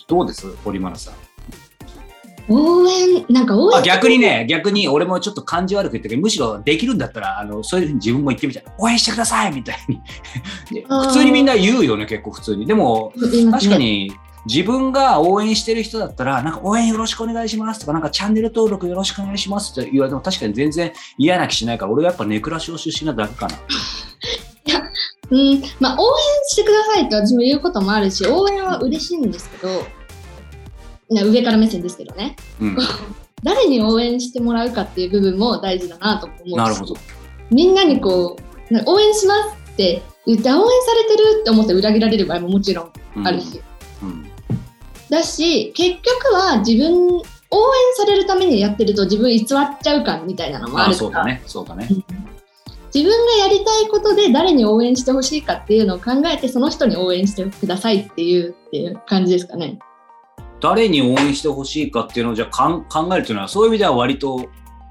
[0.06, 0.54] どうです？
[0.64, 1.14] 堀真さん
[2.52, 3.78] 応援、なんか応援。
[3.78, 8.64] あ逆にね、逆に俺もちょっと感じ悪く言ったけど、むしろできるんだったら、あのそういうふうに自分も言ってみたい。
[8.76, 10.00] 応援してくださいみたいに
[10.82, 12.66] 普通にみんな言うよね、結構普通に。
[12.66, 13.12] でも、
[13.52, 14.12] 確かに
[14.46, 23.58] 自分が応援してる人だったら、なんか応援よろしくお願いしますとか、なんかチャンネル登録よろしくお願いしますって言われても、確かに全然嫌な気しないから、俺はやっぱネクラ小出身なだけかな。
[25.30, 29.68] うん、まあ応援してくださいって私も言うこともあるし、応援は嬉しいんですけど、
[31.10, 32.76] ね上から目線ですけどね、うん、
[33.42, 36.96] 誰に応援してもらうかっていう部分も大事だなと思うし、なるほど。
[37.50, 38.36] みんなにこ
[38.70, 43.60] う、応援しますって言って、あ応援されてるって思って裏切られる場合ももちろんうんあるし、
[44.02, 44.29] うん
[45.10, 47.22] だし、結局は自分、応援
[47.94, 49.46] されるためにやってると自分偽っ
[49.82, 51.88] ちゃう感みたいなのもああるから、そうだね、そうだね。
[52.94, 59.78] 自分がやりたいことで誰に応援してほしいかっていうのを考えて、その人に応援してくださいっていうっていう感じですかね。
[60.60, 64.48] 誰に応援してほしいかっていうのをじゃ考えるというのはそういう意味では割と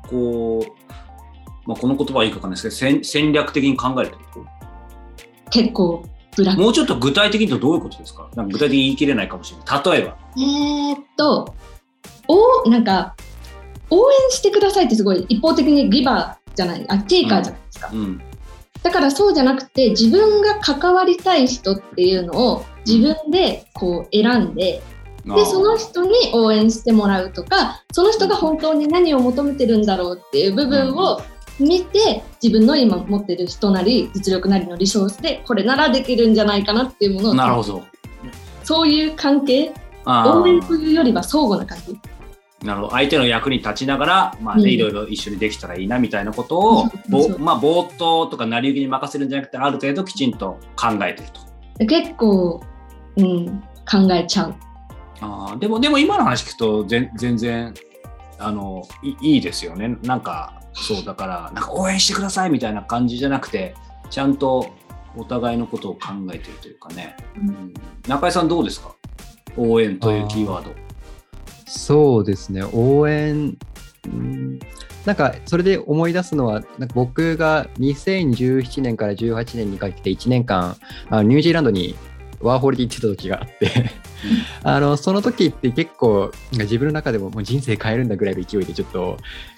[0.10, 4.46] こう、まあ、この言葉はいいかわかんないですけど戦戦略的に考えるってこ
[5.52, 6.04] 結構
[6.56, 8.30] もうちょっと具体的にとどういうことですか？
[8.36, 9.92] なんか具体的に言い切れないかもしれない。
[9.92, 10.18] 例えば。
[10.38, 11.56] えー、っと、
[12.28, 13.16] おなんか、
[13.90, 17.90] 応援してくださいってすごい一方的にギバーじゃない、あ、テイカーじゃないですか。
[17.92, 18.22] うん。
[18.84, 24.82] だからそうじゃなくて、自分が関わりたい人っていうのを自分でこう選んで、
[25.26, 31.22] で、その人に応援してもらうとか、その人が本当に何を求めてるんだろうっていう部分を
[31.60, 37.84] 見て、自分の今持ってる人なり、実力なりのリソースで、これならできるんじゃないかなっていうものを、なるほど。
[38.64, 39.74] そういう関係、
[40.06, 42.00] 応援というよりは相互な感じ。
[42.66, 42.92] なるほど。
[42.92, 44.70] 相手の役に立ちながら、まあねうん。
[44.70, 51.30] いろいろ一緒にできたらいいなみたいなことを、ぼまあ、ぼーっととか成り行きに任せるんじゃなくてある程度きちんと考えてる
[51.80, 51.86] と。
[51.86, 52.62] 結構、
[53.16, 54.56] うん、考えちゃう。
[55.22, 57.74] あーでもでも今の話聞くと全全然
[58.38, 59.98] あのいいいですよね。
[60.04, 63.76] なんかそうだからなんか応援してくださいみたいな感じじゃなくて
[64.10, 64.70] ちゃんと
[65.16, 66.00] お互いのことを考
[66.34, 67.74] えてるというかね、うん。
[68.08, 68.96] 中井さんどうですか？
[69.58, 70.72] 応援というキーワード。
[71.66, 73.58] そうですね、応援、
[74.06, 74.60] うん
[75.06, 80.76] なんかそれで思い出すのは、なんか僕が2017年から18年にかけて1年間、
[81.10, 81.96] あのニュージーランドに
[82.42, 83.92] ワーホリで行ってた時があって
[84.64, 89.18] あのその時って結構なんか自分の中でももう人生変えるんだぐらいの勢いでちょっと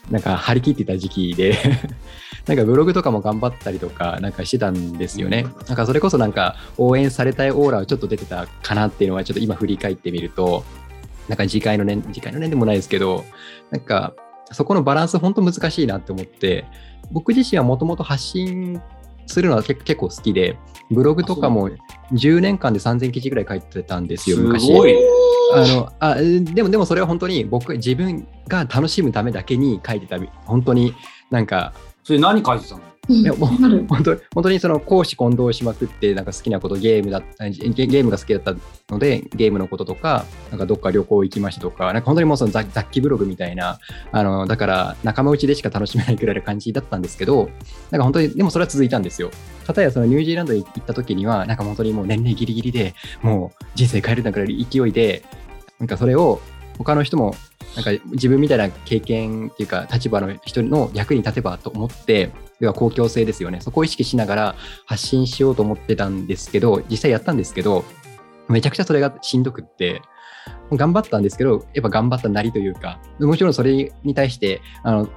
[0.10, 1.56] なんか張り切ってた時期で
[2.48, 5.46] なんかブログとかも頑張ったりとかなんかしてたんですよね。
[5.67, 10.63] なんかそれこそなんか応援されたいオーラはちょっと出てたかなっていうのはちょっと今振り返ってみると
[11.28, 13.24] なんか次回の年次回の年でもないですけど
[13.70, 14.13] なんか
[14.52, 16.65] そこのバランス本当難しいなって思って
[17.12, 18.82] 僕自身はもともと発信
[19.32, 20.58] するのは結構好きで、
[20.89, 21.70] ブログとかも
[22.13, 24.65] 10年間で3000記事ぐらい書いてたんですよ、昔。
[24.67, 24.95] すごい。
[25.54, 30.93] あのあでも、でもそれは本当に僕、自分が楽しむためだけに書いてた、本当に
[31.30, 31.74] なんか。
[32.04, 32.82] それ何書いてたの？
[33.12, 38.56] いやもう本当本当にその講師混同しまくってなんか好きなことゲームだったゲームが好きだった
[38.89, 43.80] のでゲームのこととかなんかどっか旅行行きましたとかなんか本当にもうその雑記ブログみたいな
[44.12, 47.50] あのだから仲間内でしか楽しめないくらいの感じだったんですけど
[47.91, 49.32] なんか本当にでもそれは続いたんですよ。
[49.65, 55.24] かたやそのニュージーランドに行った時にはなんか本当にもう年齢ギリギリでもう人生変えるんだくらい勢いで
[55.80, 56.41] なんかそれを
[56.84, 57.36] 他の人も
[57.76, 63.62] なんか自分みたいな経験っていうか立場の人の役に立てばと思って要は公共性ですよね。
[63.62, 67.86] そこを意識しながら発信しようと思ってたんですけど実際やったんですけど
[68.50, 70.02] めちゃくちゃそれがしんどくって
[70.72, 75.10] 頑張ったんですけどやっぱ頑張ったなりというかもちろんそれに対してあの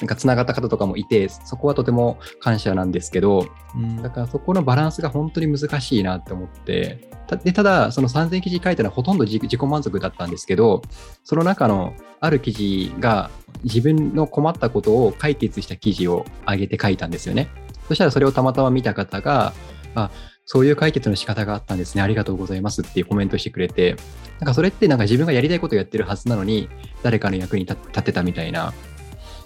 [0.00, 10.82] なんかつながった方とかもいて、そこはとても感謝なんですけど、うん、だからそこのバランスが本当に難しいなって思って、たでただ、その3000記事書いたのはほとんど自己満足だったんですけど、
[11.24, 13.30] その中のある記事が
[13.64, 17.48] 自分の困ったことを解決した記事を上げて書いたんですよね。
[17.88, 19.52] そしたらそれをたまたま見た方が、
[19.94, 20.10] あ、
[20.50, 22.02] そういう解決の仕方があったんですね。
[22.02, 23.96] ありがとうございますっていうコメントしてくれて、
[24.40, 26.70] なんかそれってなんか自分がやりたいことをやってるはずなのに、
[27.02, 28.72] 誰かの役に立ってたみたいな、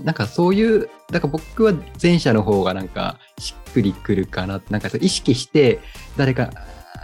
[0.05, 4.61] なんかそういう、だから僕は前者の方がなんかしっくりくるかな。
[4.71, 5.81] なんか意識して
[6.17, 6.51] 誰か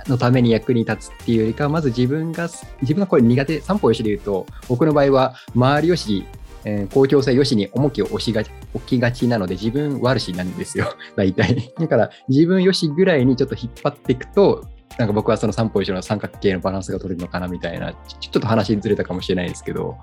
[0.06, 2.48] のために役に立つっていうよりかまず自分が、
[2.82, 6.26] 自分がこれ苦手、三歩よしで言うと、僕の場合は周りよし、
[6.64, 8.42] えー、公共性よしに重きを置しが
[8.74, 11.72] 置きがちなので、自分悪しなんですよ、 大体。
[11.78, 14.66] だから自分よしぐらいにちょっと引っ張っていくと、
[14.98, 19.96] なんか僕はその三歩一緒の三角形のバランスが取れるのかなみたいな、ちょっと話ずれたかもしれないですけど、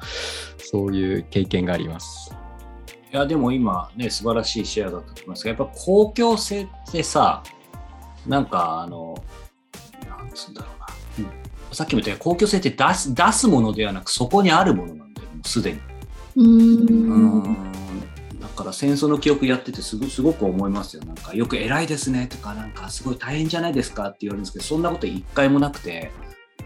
[0.58, 2.34] そういう経験があります。
[3.16, 7.42] いや、でも今ね、素晴らしいシェアだと思いますが、やっぱ公共性ってさ、
[8.28, 9.16] なんかあの、
[10.06, 11.30] なんつうんだろうな。
[11.30, 11.32] う
[11.72, 15.80] ん、さっきも言ったように公共性って出す出すものではなく、そこにあるものなんだよ、もうすでに。
[16.36, 17.72] うん
[18.42, 21.04] だから戦争の記憶やっててすごすごく思いますよ。
[21.06, 26.12] なんかよく偉いですねとか、なんかすごい大変じゃないですかって言われるんですけど、そんなこと一回もなくて、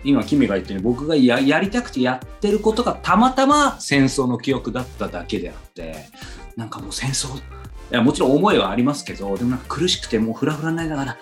[0.04, 6.06] 今、君が言ったように僕がややりたくてやってることがたまたま戦争の記憶だっただけであって、
[6.60, 7.42] なんかもう戦争、い
[7.90, 11.14] やもちろん思いはありますけど、でもなんか苦しくてもうフラフラになりながら、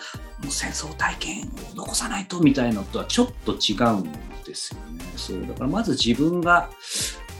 [0.41, 4.11] もう戦争体験を残さないとみたいなのとはちょっと違うん
[4.43, 5.05] ですよね。
[5.15, 6.69] そうだからまず自分が、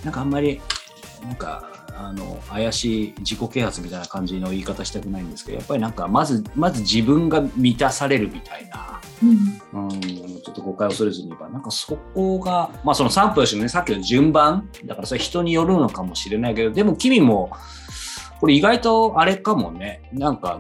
[0.04, 0.62] なんかあんまり、
[1.24, 1.68] なんか
[2.00, 9.02] あの怪しい自己啓発みたいな感じの言い方したくないんですけどやっぱりなんかまずまず自分が満たされるみたいな、
[9.74, 17.52] うん、うん、ちょっと誤解を恐れずに言えばなんかそこがまあその3分よねさっきの順番だからそれ人によるのかもしれないけどでも君も
[18.40, 20.02] これ意外とあれかもね。
[20.14, 20.60] なんか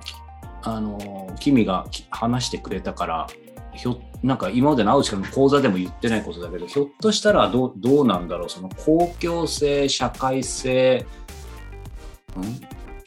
[0.64, 3.28] あの君が話してくれたから
[3.74, 8.50] ひょなんか今までのアウチからの講座でも言ってないことだけどひょっとしたらどうどうなんだろう。
[8.50, 11.06] その公共性社会性、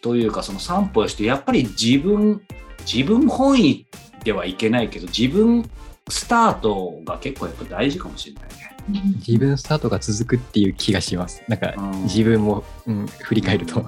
[0.03, 2.41] というかその散歩をしてやっぱり自分
[2.91, 3.87] 自分本位
[4.25, 5.69] ではいけないけど自分
[6.09, 9.03] スタートが結構やっぱ大事かもしれないね。
[9.27, 11.43] 自分スタートが続くっていう気がします。
[11.47, 13.87] なんか自分も、うん、振り返ると。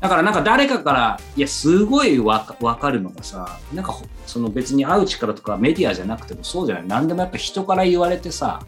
[0.00, 2.44] だからなんか誰かから、いや、すごいわ
[2.80, 6.84] かるのがさ、なんかその別に会う力とかメディアじゃなくてもそうじゃない？
[6.86, 8.60] 何でもやっぱ人から言われてさ、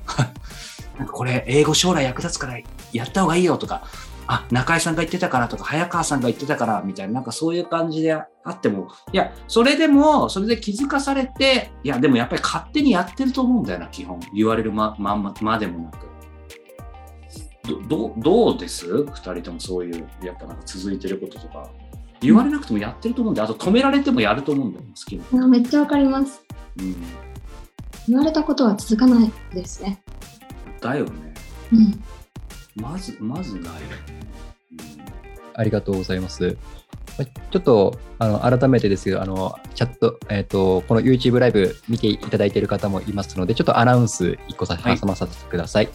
[0.98, 2.58] なんかこれ英語将来役立つから
[2.92, 3.84] やった方がいいよとか、
[4.32, 14.20] あ、中井さんが言ってたからとか、早川さんが言ってたからみたいな、なんかそういう感じであっても、いや、それでも、それで気づかされて、いや、でもやっぱり勝手にやってると思うんだよな、基本。
[14.32, 16.08] 言われるままままでもなく。
[17.88, 21.68] どどうです？2人ともそういう、やっぱなんか続いてることとか。
[22.20, 25.48] 言われなくてもやってると思うんで、あと止められてもやると思うんだよ、好きな。
[25.48, 26.44] めっちゃわかります。
[26.78, 26.94] うん。
[28.06, 30.00] 言われたことは続かないですね。
[30.80, 31.34] だよね。
[31.72, 32.02] うん。
[32.76, 33.72] まず、まずない。
[35.54, 36.56] ありがとうございます。
[37.50, 45.88] ちょっとあの改めてですけど、あのチャット、えっ、ー、と、この YouTube ライブ見ていただいている方もいますので、ちょっとアナウンス1個さ、挟まさせてください。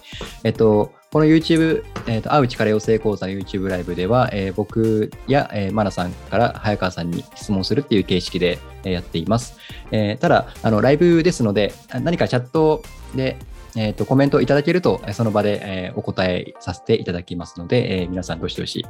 [0.43, 9.57] えっ、ー、と、この YouTube、えーと、会う力養成講座の YouTube ライブでは、えー、僕や、えー、マナさんから早川さんに質問するっていう形式で、えー、やっています。
[9.91, 12.83] えー、ただあの、ライブですので、何かチャット
[13.15, 13.37] で、
[13.77, 18.85] えーと、コメントいただけると、その場で、えー、お答えさせていただきますので、えー、皆さんどしどし、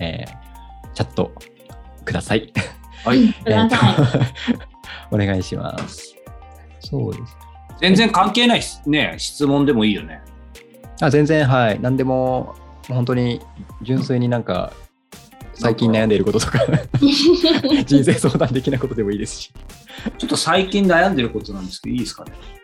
[0.00, 1.32] えー、チャット
[2.04, 2.52] ください。
[3.04, 3.34] はい。
[3.46, 3.68] えー、
[5.12, 6.16] お願いします。
[6.80, 7.36] そうです。
[7.80, 10.22] 全然関係ないね、質問でもいいよね。
[11.00, 11.80] あ全然、はい。
[11.80, 12.54] 何でも、
[12.88, 13.40] 本当に
[13.82, 14.72] 純粋になんか、
[15.54, 16.58] 最近悩んでいることとか
[17.84, 19.52] 人生相談的なことでもいいですし。
[20.16, 22.61] ちょっと最近悩んでることなんですけど、いいですかね？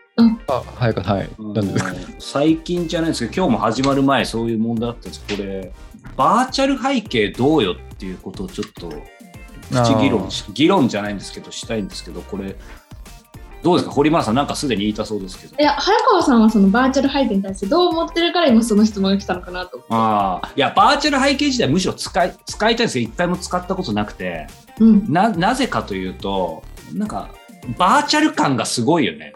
[0.48, 1.30] あ、はい、はい。
[1.38, 1.94] なんですか？
[2.18, 5.24] 最近じゃないですけど、今日も始まる前、そういう問題あったんです。
[5.28, 5.72] これ、
[6.16, 8.92] バーチャル背景どうよっていうことをちょっと、
[9.70, 12.56] 口議論、議論じゃないんですけど、したいんですけど、これ、
[13.62, 15.56] どうですか、堀丸さん、なんかすでに言いたそうですけど。
[15.58, 19.84] いや、早川さんはそのバーチャル背景に対してどう思ってるから今その質問が来たのかなと。
[19.90, 24.46] ああ、いや、バーチャル背景自体むしろ使い使いたいですけど、一回も使ったことなくて、
[24.78, 26.62] うん、ななぜかというと、
[26.94, 27.30] なんか、
[27.76, 29.34] バーチャル感がすごいよね。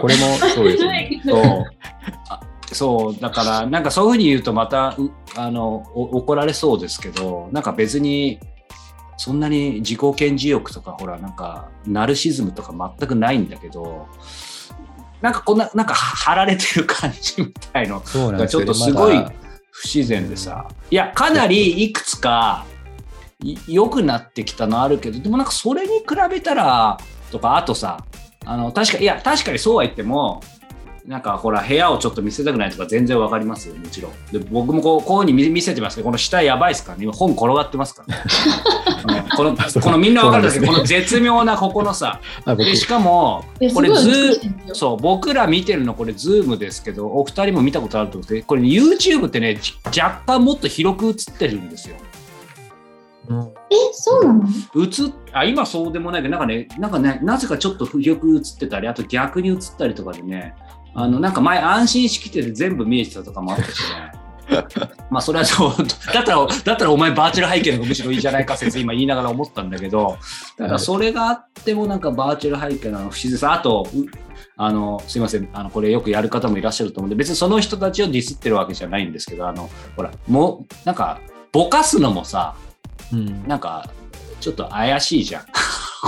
[0.00, 1.22] これも そうですね。
[1.24, 2.74] そう。
[2.74, 3.20] そう。
[3.20, 4.96] だからなんかそういうふうに言うとまた
[5.36, 8.38] あの怒られそうですけどなんか別に
[9.16, 14.08] そんなに自己顕示欲とかほらなんかナルシズムとか全くないんだけど
[15.20, 19.24] なんかこんななんか貼られてる感じみたいのがちょっとすごい
[19.70, 22.64] 不自然でさ、いやかなりいくつか
[23.66, 26.96] 良くなってきたのあるけどでもなんかそれに比べたら
[27.32, 28.04] とかあとさ
[28.44, 30.40] あの確かいや確かにそうは言っても
[31.06, 34.12] なんかほら部屋をちょっと見せたくないとか全然わかりますよもちろん。
[34.32, 37.04] で僕もこうこういうふうに見せてますけどこの下やばいですからね。
[37.04, 39.14] 今本転がってますから。
[39.14, 42.20] ね このこのみんなわかるんですけどこの絶妙なここのさ。
[42.56, 44.40] でしかもこれズ
[44.72, 51.96] そう僕ら見てるのこれズームですけどお二人も見たことあると思ってこれ YouTube ってね若干もっと広く映ってるんですよ
[53.70, 54.44] え、そうなの？
[54.44, 60.54] 映あ今そうでもないけど、なんかね、なんかね、なぜかちょっと不よく映ってたり、あと逆に映ったりとかでね、
[60.94, 64.12] あのなんか前安心しきてて全部見えてたとかもあったしね。
[65.10, 70.18] まあそれはそうだったらだったらお前バーチャル背景の方がむしろいいじゃないか説今言いながら思ったんだけど
[70.58, 73.86] だからそれがあってもなんかバーチャル背景の不自然さあと
[74.56, 82.56] あのすいませんあのこれよくやる方もいらっしゃると思うんで別にその人たちをディスってるわけじゃないんですけどあのほらもうなんかぼかすのもさ、
[83.14, 83.88] うん、なんか
[84.40, 85.42] ちょっと怪しいじゃん。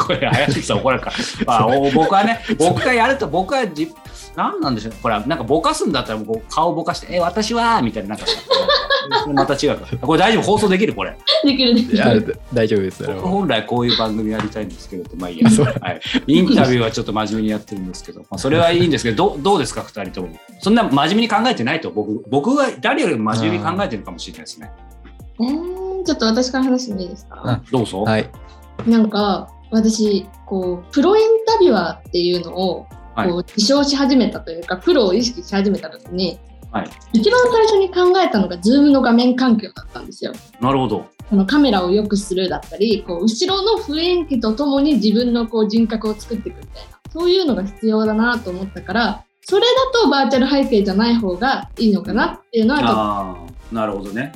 [0.07, 1.17] これ怪しいさ怒られるから、
[1.47, 3.91] まあ、僕はね僕がやると僕はじ
[4.37, 4.95] 何なんでしょう。
[5.03, 8.33] これなんかぼかすんだったらこう顔ぼかして「え私は」みたいななんかさ
[9.33, 10.43] また違うかこれ大丈夫？
[10.43, 10.93] 放送できる？
[10.93, 11.17] これ。
[11.45, 12.39] できるできる。
[12.53, 20.29] 大丈夫です本来こういう番組やりたいんですけどまあいいや、はい、インタビューはちょっと真面目にやってるんですけど、まあ、それはいいんですけどどどうですか？2人とも。
[20.61, 24.71] そんな真面目に考えてないと僕僕は誰よりも真面目に考えてるかもしれないですね。
[25.41, 27.61] えー、ちょっと私から話してもいいですか？
[27.71, 28.31] どうぞはい
[28.87, 36.39] なんか私こうプロインタビュアーっていうのをこう自称し始めたというか、プロを意識し始めた時に、
[36.71, 40.33] はい、一番最初に考えたのが Zoom の画面環境だったんですよ。
[40.61, 41.07] なるほど。
[41.29, 52.97] このカメラを良くするだったりこう後ろの雰囲気とともに自分のこう人格を作っていくみたいなそういうのが必要だなと思ったからそれだとバーチャル背景じゃない方がいいのかなっていうのはちょっと。
[52.97, 53.37] あ
[53.73, 54.33] なるほどね。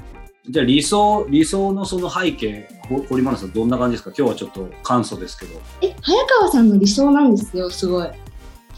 [0.50, 2.68] じゃあ理想理想のその背景
[3.08, 4.12] 堀丸さんどんな感じですか？
[4.16, 5.60] 今日はちょっと簡素ですけど。
[5.80, 8.08] え早川さんの理想なんですよすごい。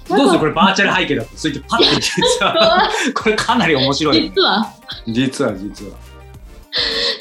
[0.09, 4.67] どうするこれバーチャル背景だとそれってパッて実は これかなり面白い、実は。
[5.07, 5.93] 実は実は。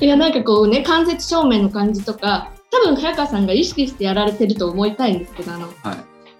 [0.01, 5.73] いやなんかこうね間接照明の感じとか多分早川さんが意識してやられてると思いたいんですけどあの、はい、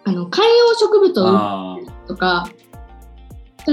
[0.05, 2.49] あの観葉植物をとか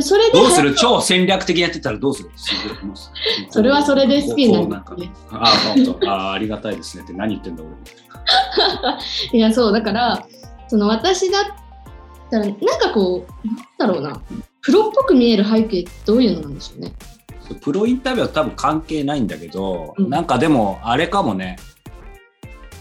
[0.02, 0.74] それでどうする？
[0.74, 2.30] 超戦略的やってたらどうする？
[3.50, 5.10] それはそれで好きなんですね。
[5.32, 5.52] あ
[6.06, 7.04] あ、ありがたいですね。
[7.04, 7.72] って何言ってんだ俺。
[9.38, 10.26] いや、そう、だから、
[10.68, 11.44] その私だっ
[12.30, 14.20] たら、なんかこう、なんだろうな、
[14.60, 16.92] プロっぽく見える背景ってどういうのなんでしょうね。
[17.62, 21.56] プロインタビューは多分関係ないんだけど、うん、なんかでもあれかもね。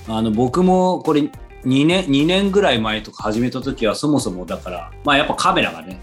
[0.09, 5.99] あの僕もこれ2年 ,2 年ぐらい前とか始めた時はそもそもだからまあやっぱカメラがね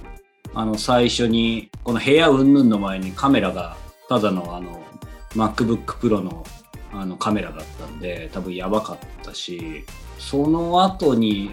[0.54, 3.76] あの最初にこの部屋云々の前にカメラが
[4.08, 4.82] ただのあの
[5.30, 6.44] MacBook Pro の
[6.92, 9.84] あのカメラだったんで多分やばかったし
[10.18, 11.50] その後に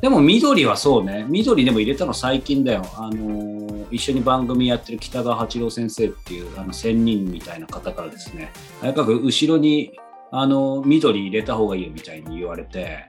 [0.00, 1.26] でも緑はそうね。
[1.28, 2.84] 緑でも入れたの最近だよ。
[2.94, 9.92] あの一緒に番組やってる北川八郎先生っていうあの仙人みたいな方からですねとにかく後ろに
[10.30, 13.06] あの緑入れた方がいいよみたいに言われて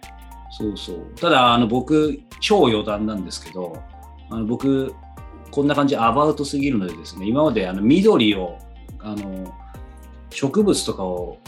[0.52, 1.16] そうそう。
[1.20, 3.84] ただあの僕超余談なんですけど
[4.30, 4.94] あの僕
[5.52, 8.58] こんな感じアバウトすぎるのでですね今まであの緑を
[9.00, 9.54] あの
[10.30, 11.40] 植物とかを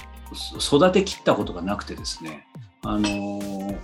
[0.60, 2.48] 育てきったことがなくてですね
[2.84, 3.78] あの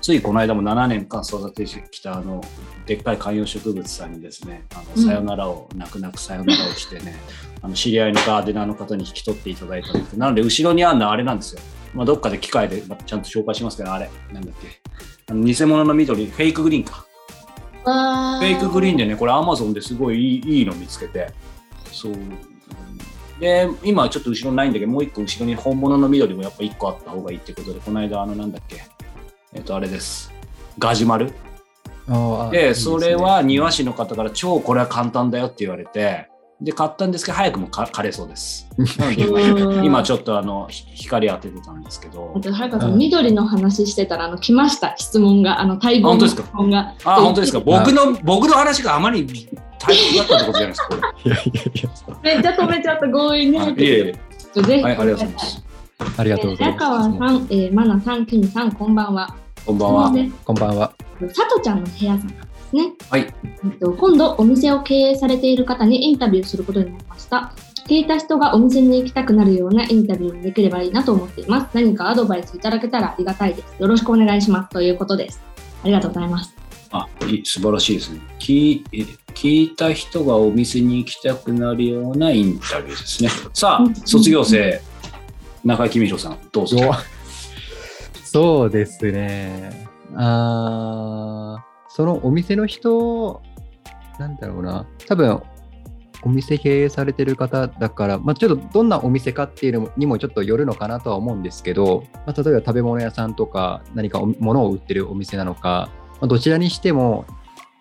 [0.00, 2.40] ついこの間も7年間育ててきたあの
[2.86, 7.16] でっかい観葉植物さんにですねあのさよならを、泣く泣くさよならをしてね
[7.60, 11.60] あの知り合いのガーデナーの方に引き取っていただいたんですなので後ろにあるのはあれなんですよ、
[11.94, 14.80] まあ、どっかで機械でちゃんと紹介しますけどあれなんだっけ。
[15.26, 17.04] あの偽物の緑フェイクグリーンか
[17.84, 21.32] フェイクグリーンでねこれアマゾンですごいいいいいの見つけて。
[21.92, 22.14] そう。
[23.40, 28.82] で今はちょっと後ろないんだけどもう一個後ろに本物の緑もやっぱ一個あった方がいいってことでこの間あのなんだっけ。
[29.54, 30.30] えっとあれです。
[30.78, 31.32] ガジュマル。
[32.50, 36.28] でそれは庭師の方から超これは簡単だよって言われて
[36.60, 38.68] で買ったんですけど早くも枯れそうです。
[39.16, 42.34] 今今ちょっとあの光当ててたんですけど。
[42.34, 44.94] はるかさん緑の話してたらあの来ました。
[44.98, 46.94] 質問があの待望の質問が。
[47.04, 47.60] あ本当ですか？
[47.60, 49.26] 僕の僕の話があまり
[49.78, 51.00] 大変だったってことじゃないですかこれ。
[51.00, 51.90] いやいやいや。
[52.22, 54.14] めっちゃ止めちゃった強引にいえい
[54.56, 55.64] えぜひ、はい、ありがとうございます。
[56.18, 56.78] ありがとうございます。
[56.78, 59.34] 中川さん、えー、マナさん、キミさん、こんばんは。
[59.64, 60.12] こんばんは。
[60.44, 60.92] こんばんは。
[61.32, 62.92] さとちゃんの部屋さんですね。
[63.10, 63.32] はい。
[63.64, 67.52] えっと、今度、お店を経営されている方にインタビューすることになりました。
[67.88, 71.70] 聞いた人がお店に行きたくなるようなインタビューにできればいいなと思っています。
[71.74, 73.74] 何かアドバイスいただけたらありがたいです。
[73.80, 74.70] よろしくお願いします。
[74.70, 75.40] ということです。
[75.82, 76.54] ありがとうございます。
[76.92, 78.20] あ、い素晴らしいですね。
[78.38, 78.84] 聞
[79.34, 83.30] 聞いた人がお店に行きたくなるようなインタビューですね。
[83.54, 84.80] さあ、卒業生、
[85.64, 86.78] 中井公弘さん、どうぞ。
[88.24, 89.88] そうですね。
[90.14, 93.42] あそのお店の人、
[94.18, 95.42] なんだろうな、多分
[96.22, 107.24] お店経営されてる方だから、まあ、ちょっとどんなお店かっていうのにもちょっとよるのかなとは思うんですけど、まあ、例えば食べ物屋さんとか何か物を売ってるお店なのか、まあ、どちらにしても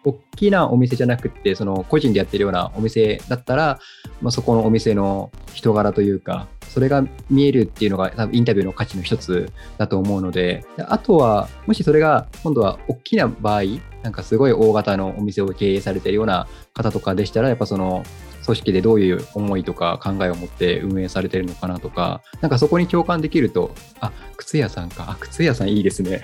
[0.06, 3.80] 大きなお店じゃなくてその個人でやってるようなお店だったら、
[4.22, 13.64] まあ、そこのお店の人柄というかそれが見えるっていうのが多分インタビューの価値の一つだと思うのであとはもしそれが今度は大きな場合
[14.04, 18.04] なんかすごい大型のお店を経営されてるような方とかでしたらやっぱその
[18.46, 24.12] 組織でどういう思いとか考えを持って運営されてるのかなとかなんかそこに共感できるとあ
[24.50, 25.12] 靴屋さんか。
[25.12, 26.24] あ靴屋さんいいですね。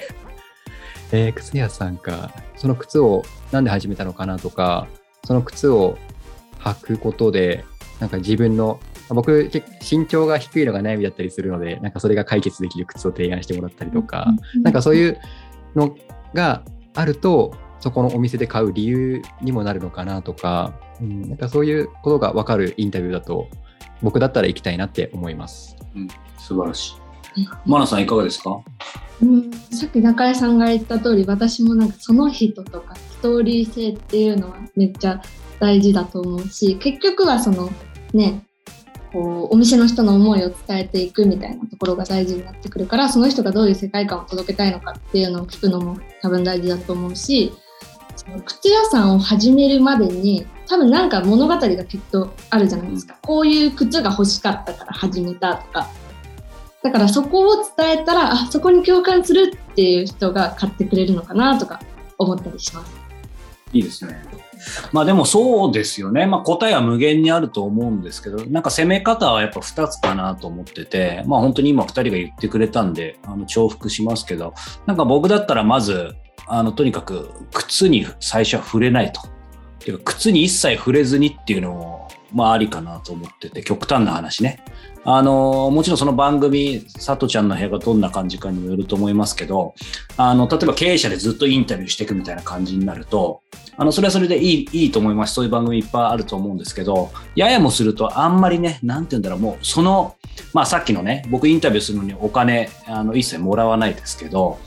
[1.12, 4.88] えー、靴屋さんか、その靴をなんで始めたのかなとか、
[5.26, 5.98] その靴を
[6.60, 7.64] 履くことで、
[8.00, 9.52] なんか自分の、僕、
[9.88, 15.20] 身長が低いのが悩みだったりするので、なんかそれが解決できる靴を提案してもらったりとか、なんかそういう
[15.76, 15.96] の
[16.34, 16.64] が
[16.96, 17.54] あると、
[17.86, 23.48] そこのお店で買う理由にもなるのかなとか、うん、なんかそういうことが分かるインタビューだと、
[24.02, 25.78] 僕だったら行きたいなって思います。
[25.96, 26.08] うん、
[26.40, 26.96] 素晴らし
[27.36, 27.48] い。
[27.64, 28.60] マナさんいかがですか？
[29.22, 35.22] うん、さっき中井さんが言った通り私もなんかその人とかストーリー性っていうのはめっちゃ
[35.60, 37.70] 大事だと思うし結局はその
[38.14, 38.42] ね
[39.14, 47.54] こうお店の人の思いを伝えていくみたいなところが大事になってくるからその人がどういう世界観を届けたいのかっていうのを聞くのも多分大事だと思うし
[48.46, 55.88] 靴屋さんを始めるまでに多分なんか物語がきっとあるじゃないですか、こういう靴が欲しかったから始めたとか
[56.84, 61.82] だからそこを伝えたらあそこに共感するっていう人が買ってくれるのかなとか
[62.18, 62.94] 思ったりします。
[63.74, 64.24] いいですね。
[64.92, 66.28] まあでもそうですよね。
[66.28, 74.54] まあ答えは無限にあると思うんですけど、なんか攻め方はやっぱ2つかなと思ってて、まあ本当に今2人が言ってくれたんで、あの重複しますけど、
[74.86, 76.16] なんか僕だったらまず、
[76.48, 79.22] あのとにかく靴に最初は触れないと。
[79.86, 84.64] ていうか靴に一切触れずにっていうのも、まあありかなと思ってて、極端な話ね。
[85.08, 89.76] あのもちろんその番組、さとちゃんの部屋がどんな感じかにもよると思いますけど、
[90.18, 93.42] あの、例えば経営者でずっとインタビューしていくみたいな感じになると、
[93.78, 95.36] あの、それはそれでいい、いいと思います。
[95.36, 100.16] そういう番組いっぱいあると思うんですけど、ややもするとあんまりね、なんて言うんだろう、もうその、
[100.54, 104.58] まあさっきのね、僕インタビューするのにお金、あの、一切もらわないですけど、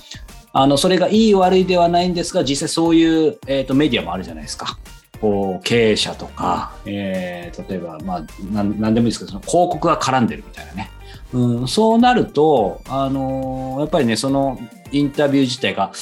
[0.53, 4.79] あの、それがいい悪いではないんですが、実際そういう、え、ー、と、メディアもあるじゃないですか。
[5.21, 10.91] こう経営者とか、えー、例えば、まあ、なんでもいいですけど、その広告が絡んでるみたいなね。
[11.33, 14.59] うん、そうなると、あのー、やっぱりね、その
[14.93, 15.93] インタビュー自体が、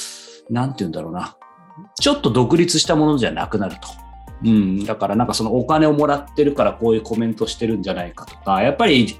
[0.49, 1.35] なんて言うんだろうな、
[1.99, 3.87] ちょっと独立したものじゃなくなると。
[4.43, 9.19] うん、だからなんかそのお金をもらってるからこういうコメントしてるんじゃないかとか、やっぱり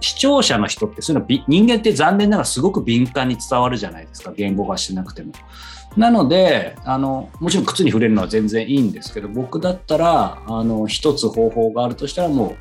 [0.00, 5.32] 視聴者の人ってそういうの人間って残念ながらすごく敏感に伝わるじゃないですか、言語化してなくても。
[5.96, 12.56] なのであのもちろん靴に触れるのは全然いいんですけど僕だったらあの一つ方法があるとしたらもう、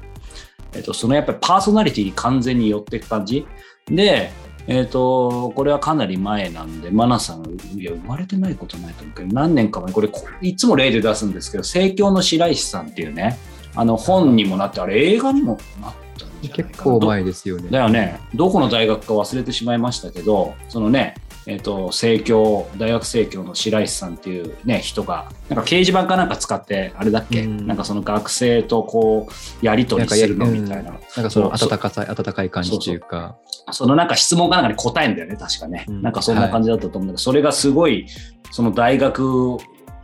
[0.73, 3.45] えっと、そのやっぱりパーソナリティに完全に寄っていく感じ
[3.87, 4.31] で
[4.69, 10.09] えっ、と、これはかなり前なんで、マナさん、いや、生まれてないことないと思うけど、何年か前、これ、
[10.41, 13.37] いつも例で出すんですけど、盛況の白石さんっていうね、
[13.75, 16.06] あの、本にもなって、あれ、映画にもなったんじゃないかな
[16.41, 17.69] 結構前ですよね。
[17.69, 18.19] だよね。
[18.35, 21.15] どこの大学か忘れてしまいましたけど、そのね、
[21.47, 30.91] えっ、と、生協、大学生協の白石さんっていうね、人が、なんか掲示板かなんか使って、あれだっけ、うん、なんかその学生とこう、やりとりするのみたいな。
[30.91, 33.37] なんかその温かさ、温かい感じというか。
[33.71, 35.85] そのなんか質問かなんかに答えんだよね、確かね。
[35.87, 38.07] うん、なんかそんな感じだったと思うんだけど、はい、それがすごい、
[38.51, 39.55] その大学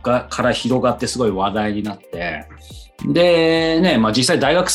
[0.02, 2.46] がから広がってすごい話題になって、
[3.06, 4.70] で、ね、まあ実際大学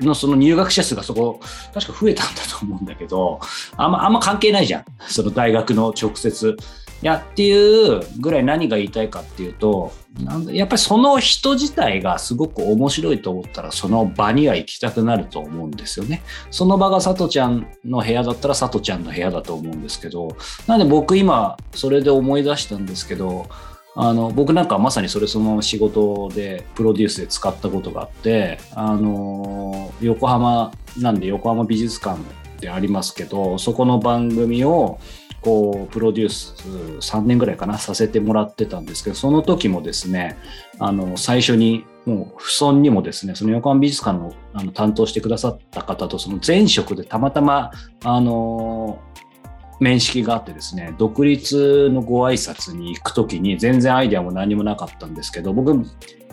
[0.00, 1.40] のその入学者数がそこ、
[1.74, 3.40] 確か増えたんだと思うんだけど、
[3.76, 4.84] あんま、あんま関係ないじゃん。
[5.08, 6.56] その大学の直接。
[7.00, 16.22] いやっていうぐらい何が言いたいかっていうと、なんやっぱりその人自体がすごく面白いと思ったら、その場には行きたくなると思うんですよね。
[16.50, 20.36] その場がさとちゃんの部屋だったらさとちゃんの部屋だと思うんですけど、
[20.66, 23.46] なんで僕今それで思い出したんですけど、
[23.94, 32.20] あの僕なんかまさにそれそのまま仕事でプロデュースで使ったことがあってあの横浜なんで横浜美術館
[32.60, 34.98] でありますけどそこの番組を
[35.40, 36.54] こうプロデュース
[37.14, 40.36] 3年ぐらいかなさせてもらってたんですけどその時もですね
[40.78, 47.70] あの最初にもう不尊にもですねその横浜美術館のあの担当してくださった方とその前職でたまたま
[48.02, 49.00] あの
[49.80, 55.84] 面識があってですね、独立のご挨拶に行くときに全然アイデアも何もなかったんですけど、僕、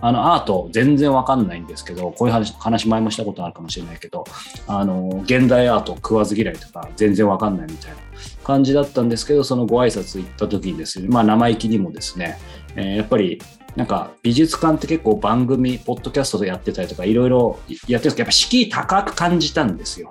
[0.01, 4.25] あのアート全然わかんないんですけど、こういう話話前もしたことあるかもしれないけど、
[4.67, 7.97] あの、現代アート食わず嫌いとか全然わかんないみたいな
[8.43, 12.37] 感じだったんですけど、そのご挨拶行った時にですね、まあ生意気にもですね、
[12.75, 13.41] えー、やっぱり
[13.75, 20.09] なんか美術館って結構番組、ポッドキャストでやってたりとかいろいろやってるんですけど、やっぱ敷居高く感じたんですよ。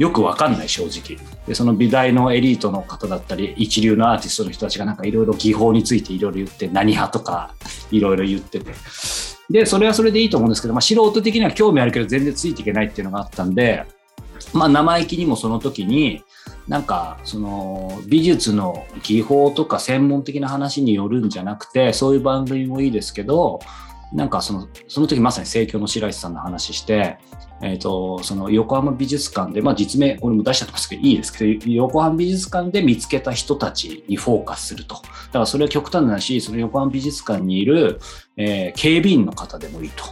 [0.00, 1.22] よくわかんない正直。
[1.46, 7.54] でその美大のエリートの方だったり一流のアーティストの人たちがなんかいろいろ技法についていろいろ言って何派とか
[7.90, 8.72] いろいろ言ってて。
[9.50, 13.84] でそれはそれでいいと思うんですけど、まあ、素人的には興味あるけど全然ついていけないっていうのがあったんで
[14.54, 16.22] まあ生意気にもその時に
[16.68, 23.58] なんかその美術の技法とか専門的な話によるんじゃなくてそういう番組もいいですけど
[24.12, 27.18] なんかそのその時まさに盛況の白石さんの話して
[27.62, 38.00] えーと、その横浜美術館で、まあ、実名これも出しちゃってますけどいいですけど横浜美術館で見つけた人たちにフォーカスするとだからそれは極端なしその横浜美術館にいる、
[38.36, 40.04] えー、警備員の方でもいいと。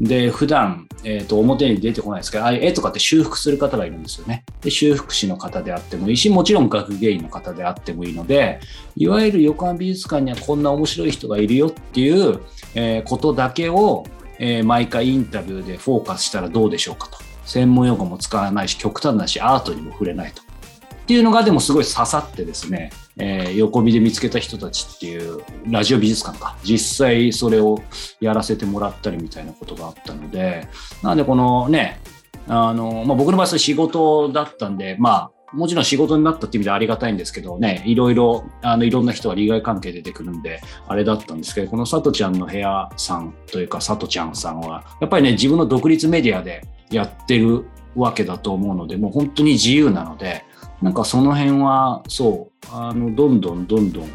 [0.00, 4.44] で普段、えーと、表に出てこないですけどああいう絵とかって修復する方がいるんですよね。
[4.62, 8.60] で修復師の方であってもいいしもちろん学芸員の方であってもいいので
[8.96, 12.40] いわゆる横浜美術館にはこんな面白い人がいるよっていう、
[12.74, 14.06] えー、ことだけを
[14.42, 17.18] えー、毎回インタビューでフォーカスしたらどうでしょうかと。
[17.44, 20.42] 専門用語も使わないし、極端なし、アートにも触れないと。
[20.42, 27.82] っていうのがでもすごい刺さってですね、えー、横見で見つけた人たちっていうラジオ美術館か実際それを
[28.20, 30.68] やらせてもらったりみたいなことがあったので
[31.02, 31.98] なんでこのね
[32.46, 47.64] あの、まあ、僕の場合は仕事だったんでまあもちろん仕事になったっていう意味でありがたいんですけどね、いろいろ、あの、いろんな人が利害関係出てくるんで、あれだったんですけど、このさとちゃんの部屋さんというか、さとちゃんさんは、やっぱりね、自分の独立メディアでやってる
[47.96, 50.44] わけだと思うので、もう本当に自由なので、
[50.82, 54.08] なんかその辺は、そう、あの、どんどんどんどん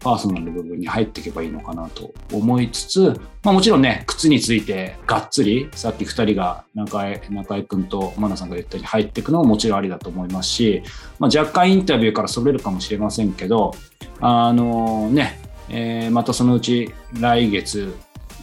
[0.00, 10.82] パーソナルの部分に入っていけばいいのかなと思いつつ、まあ、もちろんね、靴についてがっつり、さっき2人が中江中江君と真奈さんが言ったように入っていくのももちろんありだと思いますし、
[11.18, 13.72] まあ、若干インタビューからそれるかもしれませんけど、
[14.20, 15.38] あのね、
[15.68, 17.94] えー、またそのうち来月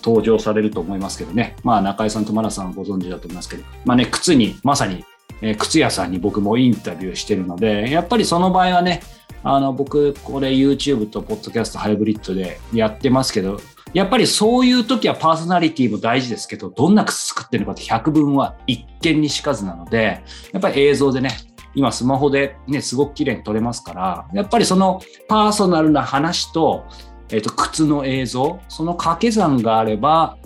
[0.04, 5.04] 登場されると思いますけどね、まあ、中江さんと真奈さんご存知だと思いますけど、まあね、靴にまさに
[5.42, 9.02] え、靴屋さんに僕もインタビューしてるので、やっぱりその場合はね、
[9.50, 13.62] あの僕これ YouTube と Podcast ハイブリッドでやってますけど
[13.94, 20.22] やっぱりそういう時はパーソナリティも大事ですけどどんな靴作ってるのかって百分は一見にしかずなので
[20.52, 21.32] やっぱり映像でね
[21.76, 26.86] 今スマホでねすごく綺麗に撮れますからやっぱりそのパーソナルな話と,、
[27.30, 30.38] えー、と靴の映像その掛け算があれば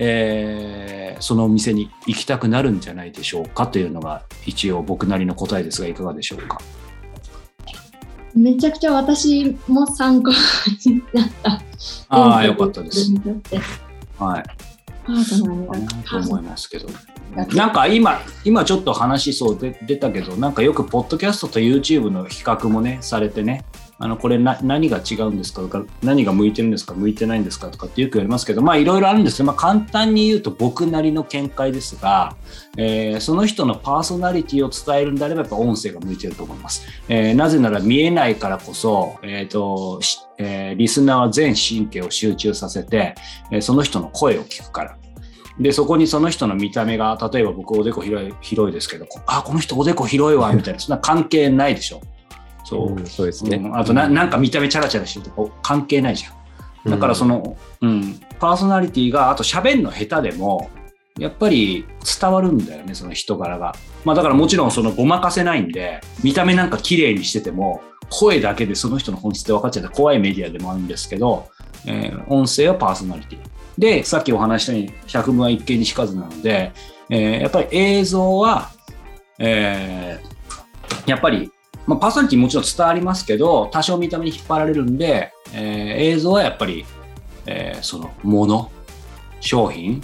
[0.00, 6.58] えー、そのお店に行きたくなるんじゃないでしょうかというのが一応僕なりの答えですがいかがでしょうか？
[8.38, 10.30] めちゃくちゃ私も参考
[10.86, 11.60] になった。
[12.08, 13.12] ああ、よかったです。
[14.18, 14.44] はい。
[15.04, 16.88] パートナーにと思いますけど。
[17.54, 23.64] なんか今、今ちょっと話そうで出たけど、なんかよくポッドキャストと YouTube の比較もね、されてね、
[24.00, 32.36] あのこれな何が違うんですかとか何が向いてるんですか向いてないんですかとかってよく言われますけどまあいろいろあるんですけど、まあ、簡単に言うと僕なりの見解ですが、
[32.76, 36.86] えー、その人のパーソナリティを伝えるんであればやっぱ音声が向いてると思います。
[37.08, 40.00] えー、なぜなら見えないからこそ、えーと
[40.38, 43.16] えー、リスナーは全神経を集中させて、
[43.50, 44.96] えその人の声を聞くから。
[45.58, 52.00] で、そこにその人の見た目が、例えば僕おでこ広い広いですけど、あ、この人おでこ広いわ、みたいな、そんな関係ないでしょ。
[52.68, 53.56] そう、うん、そうですね。
[53.56, 56.90] うん、あとな、なんか見た目チャラチャラしてると関係ないじゃん。
[56.90, 60.70] だからその、うん、パーソナリティが、あと喋るの下手でも、
[61.18, 61.84] やっぱり
[62.20, 63.74] 伝わるんだよね、その人柄が。
[64.04, 71.48] まあだからもちろんそのごまかせないんで、見た目なんか綺麗にしてても、声だけでその人の本質って分かっちゃった怖いメディアでもあるんですけど、
[71.86, 73.38] えー、音声はパーソナリティ。
[73.78, 76.72] で、さっきお話したように百聞は一見にしかずなので、
[77.10, 78.70] えー、やっぱり映像は、
[79.38, 81.50] えー、やっぱり
[81.88, 86.84] まあ、パーソナリティもちろん伝わりますけど、多少見た目に引っ張られるんで、えー、映像はやっぱり、
[87.46, 88.70] えー、そのもの、
[89.40, 90.02] 商品っ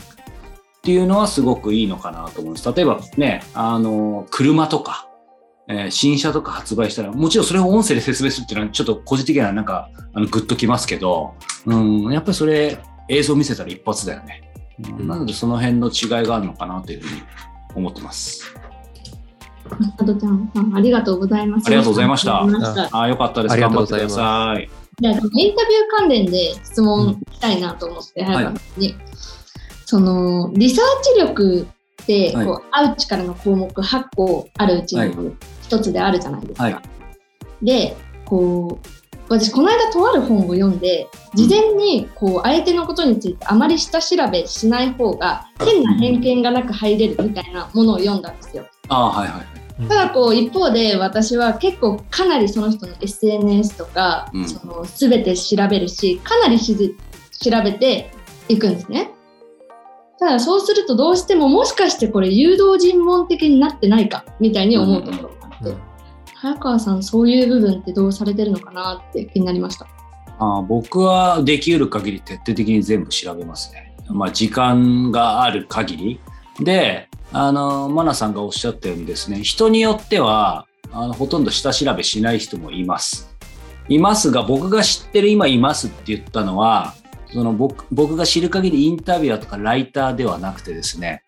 [0.83, 2.73] ていうのはすごくいいのかなと思います。
[2.73, 5.09] 例えばね、あの、車とか、
[5.69, 11.35] えー、新車とか発売したら、もちろんそれを音声で説明するっていうのはちょっと個人的にはなんか、あの、グッときますけど、
[11.67, 12.79] うん、やっぱりそれ
[13.09, 14.43] 映像見せたら一発だよね。
[14.99, 17.23] うん、なのでその辺の違いがあるのかなというふうに
[17.75, 18.55] 思ってます。
[19.99, 21.67] アドちゃんさん、ありがとうございます。
[21.67, 22.43] ありがとうございました。
[22.43, 23.57] ああ、よかったです。
[23.57, 24.71] 頑張ってください。
[25.01, 25.57] じゃインタビュー
[25.99, 28.95] 関連で質問したいなと思って、早川さんに。
[29.87, 31.67] その、リサーチ力
[32.03, 36.65] って、こう、はい、会う力の項目8個あるうちの一つであるじゃないですか。
[36.65, 36.81] はい、
[37.63, 38.89] で、こう、
[39.29, 48.67] 私この間とある本を読んで事前にこう相手のことについてあまり下調べしない方が変な偏見がなく入れるみたいなものを読んだんですよ。
[48.89, 56.97] あはいはいただこう一方で私は結構かなりその人の SNS とか、うん、その全て調べるしかなりし
[57.41, 58.11] 調べて
[58.49, 59.11] いくんですね。
[60.19, 65.81] ただそうするとどうしてももしかしてこれ誘導尋問的になってないかみたいに思うところがあって、うんうん、
[66.37, 69.89] 早川さんそういう部分ってどうされてるのかなって気になりました。
[70.39, 73.95] あ僕はできる限り徹底的に全部調べますね。
[74.09, 76.21] まあ、時間がある限り
[76.61, 83.35] であの、マナさんがおっしゃったようにですね、人によっては、あのほとんど下調べしない人もいます。
[83.89, 86.95] いますが、僕が知ってる今いますって言ったのは、
[87.33, 91.25] その僕僕が知る限りインタビュアーとかライターではなくてですね、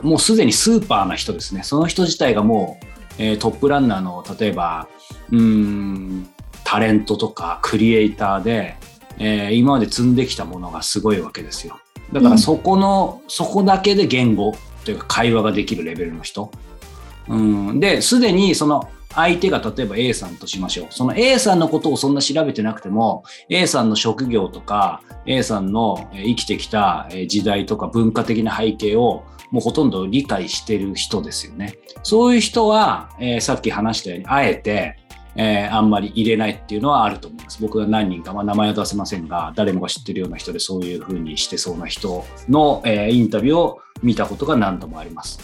[0.00, 1.62] もうすでにスーパーな人ですね。
[1.62, 2.86] その人自体がもう、
[3.18, 4.88] えー、トップランナーの、例えば、
[5.30, 6.26] うん、
[6.64, 8.76] タレントとかクリエイターで、
[9.18, 11.78] えー、今まで積んできたものがすごいわけですよ。
[12.14, 14.54] だからそこの、うん、そこだけで言語
[14.84, 16.50] というか会話ができるレベルの人。
[17.28, 20.86] うん、で、すでにその相手が例えば A さんとしましょう。
[20.90, 31.74] その A さんのことをそんな調べてなくても、A さんの職業とか、A さんの生きてきた時代とか文化的な背景をもうほとんど理解してる人ですよね。
[32.02, 34.96] そういう人は、えー、さっき話したように、あえて、
[35.34, 37.39] えー、あんまり入れないっていうのはあると思。
[37.60, 45.40] 僕が何人か、まあ、名前は出せませんが、誰もが知ってるような人でそういうふうにしてそうな人の、えー、インタビューを見たことが何度もあります。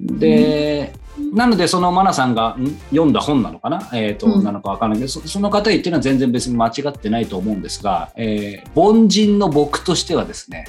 [0.00, 0.92] で、
[1.32, 2.56] なのでそのマナさんが
[2.90, 10.64] 読んだ本なのかな、えーと、うん、なのか分からないけどそその方言ってるのは全然別に間違ってないと思うんですが、えー、凡人の僕としてはですね、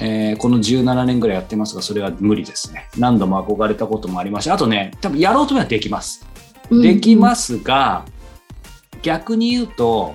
[0.00, 2.88] えー、この17年ぐらいやってますがそれは無理ですね。
[2.96, 6.24] 何度も憧れたこともありましたあとね多分やろうと思えばできます。
[6.70, 8.04] できますが、
[9.02, 10.14] 逆に言うと、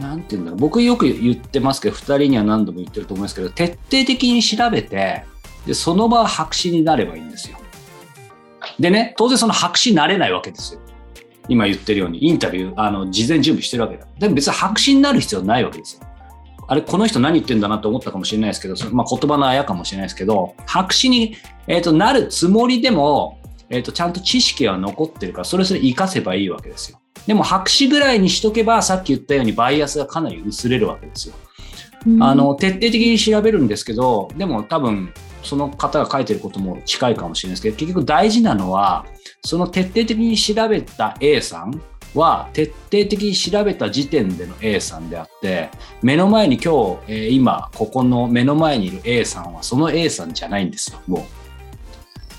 [0.00, 5.24] なんて言うんだろう、僕よく言ってますけど、2人には何度も言ってると思いますけど、徹底的に調べて、
[5.66, 7.58] でその場は白紙になればいいんですよ。
[8.78, 10.80] でね、当然その白紙になれないわけですよ。
[11.48, 14.06] 今言ってるように、インタビュー、あの、事前準備してるわけだ。
[14.18, 16.02] でも別に白紙になる必要ないわけですよ。
[16.70, 23.38] あれ、この人何言ってんだなと思ったかもしれないですけど、まあ、言葉のあやかもしれないですけど、白紙に、えーとなるつもりでも、
[23.70, 27.00] えーと、ちゃんと知識は残ってるからそれそれ活かせばいいわけですよ。
[27.28, 31.34] でも白紙ぐらいにしとけばさっき言ったようにバイアスがかなり薄れるわけですよ。
[32.20, 35.12] あの徹底的に調べるんですけどでも多分
[35.42, 39.04] その方が書いてることも近いかもしれないですけど結局大事なのは
[39.44, 41.82] その徹底的に調べた A さん
[42.14, 45.68] は徹底的に調べた時点での A さんであって
[46.02, 51.26] 目の前に今日、えー、今ここの目の前にいる A さんはその A さんじゃないんですよも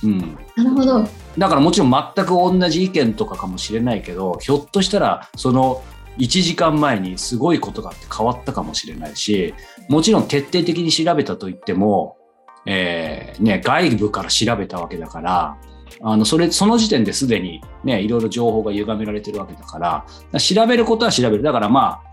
[0.04, 0.08] う。
[0.08, 1.08] うん、なるほど
[1.40, 5.82] だからもちろん全く同じ意見とかかもしれないけどひょっとしたらその
[6.18, 9.54] 1時間前にすごいことがあって変わったかもしれないし
[9.88, 12.18] もちろん徹底的に調べたといっても、
[12.66, 15.58] えーね、外部から調べたわけだから
[16.02, 22.10] あのそれその時点ですでに、ね、いろいろ情報が歪められてるわけだから調べることは調べるだからまあ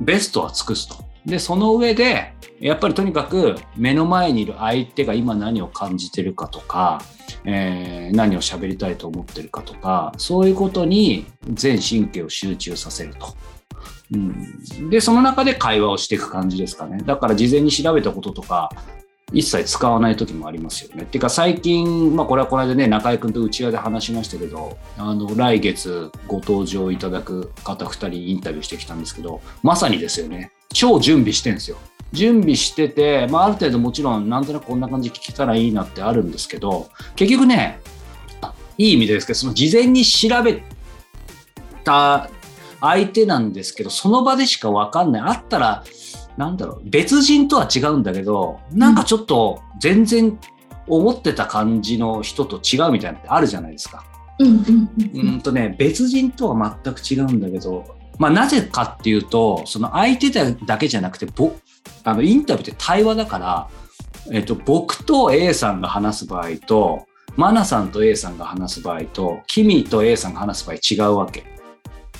[0.00, 0.96] ベストは尽くすと。
[1.24, 7.02] でその上でやっぱりとにかく目の前にいる相手が今何を感じてるかとか、
[7.46, 13.34] えー、何を喋りたいと思ってるかとかそういうことに全神経を集中させると。
[14.12, 18.70] うん、でその中で会話をしていく感じですかねだから事前に調べたこととか
[19.32, 21.02] 一切使わない時もありますよね。
[21.02, 31.76] っていうか最近、まあ、これはこの間ね中居君と内輪で話しましたけどあの来月ご登場いただく方2人インタビューしてきたんですけどまさにですよね超準備してんですよ。
[32.12, 37.80] 準備してて、まあ、ある程度もちろんなんとなくこんな感じ聞けたらいいなってあるんですけど結局ね
[38.78, 40.62] いい意味でですけどその事前に調べ
[41.84, 42.30] た
[42.80, 45.84] 相手なんですけどその場でしか分かんないあったら
[46.36, 50.38] なんだろう、別人とは違うんだけど、なんかちょっと全然
[50.86, 54.04] 思ってた感じの人と違うみたいなのってあるじゃないですか。
[54.38, 61.52] うんとね、別人とは全く違うんだけど、まあなぜかっていうと、その相手だけじゃなくて、ぼ
[62.04, 63.68] あのインタビューって対話だから、
[64.32, 67.06] えっと、僕と A さんが話す場合と、
[67.36, 71.44] マナさんと A さんが話す場合と、キミと A さんが話す場合違うわけ。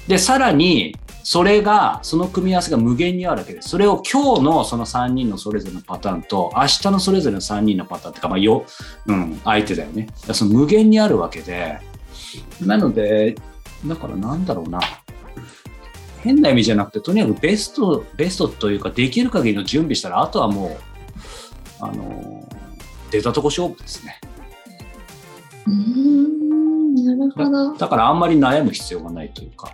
[0.07, 3.71] で、さらに、それが、その組み合わせが無限にあるわけです。
[3.71, 8.64] それを今日のその3人のそれぞれのパターンと、明日のそれぞれの3人のパターンってか、まあ、よ、
[9.07, 10.09] うん、相手だよね。
[10.33, 11.81] その無限にあるわけで、
[12.61, 13.35] なので、
[13.85, 14.81] だからなんだろうな。
[16.27, 22.47] 変な意味じゃなくて、とにかくベスト、ベストというか、できる限りの準備したら、あとはもう、あの、
[23.11, 24.20] 出たとこ勝負ですね。
[25.66, 27.74] うん、なるほど。
[27.74, 29.70] だからあんまり悩む必要がないというか。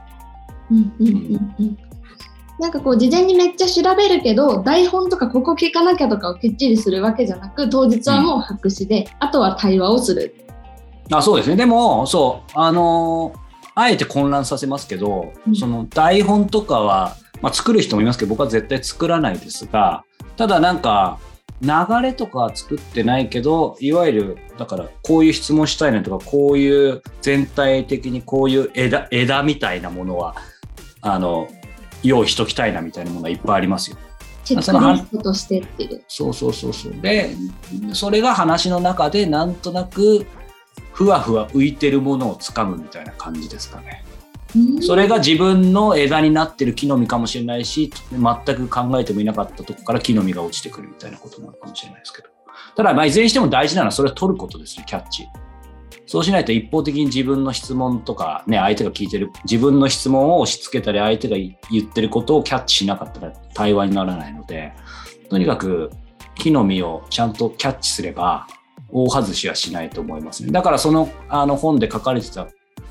[2.58, 10.34] なんかこう事前にめっちゃ調べるけど台本とかここ聞かなきゃとかをきっちりするわけじゃなく当日はもう白紙で、うん、あとは対話をする
[11.10, 13.34] あそうですねでもそうあの
[13.74, 20.04] あえて混乱させますけど、うん、その台本とかは、まあ、作る人もいますけど僕は絶対作らないですが
[20.36, 21.18] ただなんか
[21.60, 21.68] 流
[22.02, 30.34] れとかは作ってないけどいわゆるだからこういう質問したいねとかこういう全体的にこういう枝枝みたいなものは
[31.00, 31.48] あの
[32.02, 33.96] 用意しときたいなみたいなものがいっぱいありますよ。
[34.44, 36.02] チェックリストとしてっていう。
[36.08, 36.92] そうそうそうそう。
[37.00, 37.36] で、
[37.92, 40.26] それが話の中でなんとなく
[40.92, 44.04] ふわふわ浮いてるものをつかむみたいな感じですかね。
[44.82, 52.28] それが自分の枝になってる木の実かもしれないし、全く考えてもいなかったとこから木の実が落ちてくるみたいなことなのかもしれないですけど。
[52.76, 55.26] ただ、まあ、いずれにしても大事なのはそれを取ることですね、キャッチ。
[56.06, 64.74] そうしないと一方的に自分の質問とか、ね、相手が聞いてる、自分の質問を押し付けたり、相手が言ってることをキャッチしなかったら対話にならないので、
[65.30, 65.90] とにかく
[66.34, 68.46] 木の実をちゃんとキャッチすれば、
[68.92, 70.52] 大外しはしないと思いますね。
[70.52, 72.46] だからそのあの本で書かれてた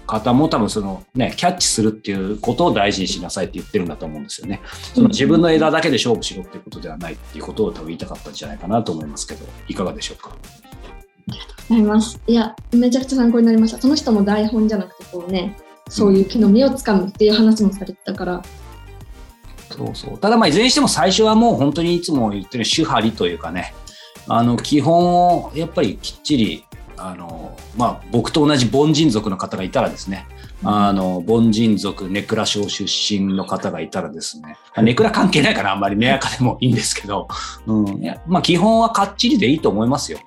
[0.07, 4.61] 方も多分そのね、キャッチするっていうことを大事にしなさいって言ってるんだと思うんですよね。
[4.93, 10.31] その自分の枝だけで勝負しろっていうことではないっていうことを多分言いたかったんじゃないかなと思いますけど、いかがでしょうか？
[10.31, 12.19] ありがとうございます。
[12.27, 13.79] いや、めちゃくちゃ参考になりました。
[13.79, 15.55] その人も台本じゃなくて、こうね、
[15.87, 18.41] そういう木の実をつかむっていう話もされてたから。
[19.69, 20.17] そうそう。
[20.17, 23.73] ただまあ、いずれにしても最初はもう本当にいつも言ってる手張りというかね、
[24.27, 26.65] あの、基本をやっぱりきっちり、
[26.97, 30.27] あの、まあ、僕と同じ凡人族の方がいたらですね、
[30.63, 37.27] あの、凡人族、ネクラ省出身の方がいたらですね、ネクラ関係ないからあんまり目垢でもいいんですけど、
[37.65, 40.19] うん、まあ基本はかっちりでいいと思いますよ。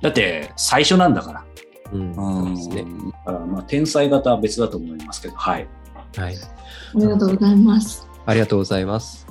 [0.00, 1.44] だって最初なんだから。
[1.92, 2.86] うん、うんそうですね。
[3.26, 5.68] だからまあ天才型は別だと思いますけど、はい。
[6.16, 6.36] はい。
[6.36, 8.08] ありがとうございます。
[8.26, 9.26] ありがとうございます。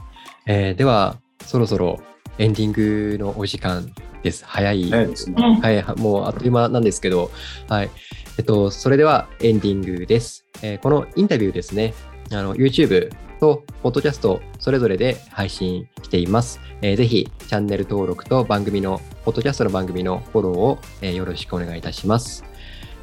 [0.46, 2.02] えー、では、そろそろ
[2.38, 3.92] エンディングのお時間
[4.24, 4.44] です。
[4.46, 4.90] 早い。
[4.90, 5.60] 早いですね。
[5.62, 7.32] はい、もうあっという間なんですけど、
[7.68, 7.90] はい。
[8.38, 10.46] えっと、それではエンディングです。
[10.62, 11.94] えー、このインタビューですね、
[12.32, 16.60] あの YouTube と、ポッドキャスト、それぞれで配信しています。
[16.82, 22.46] えー、ぜひ、チャンネル登録と番組の、ポッドキャストの番組のフォローを、えー、よろしくお願いいたします。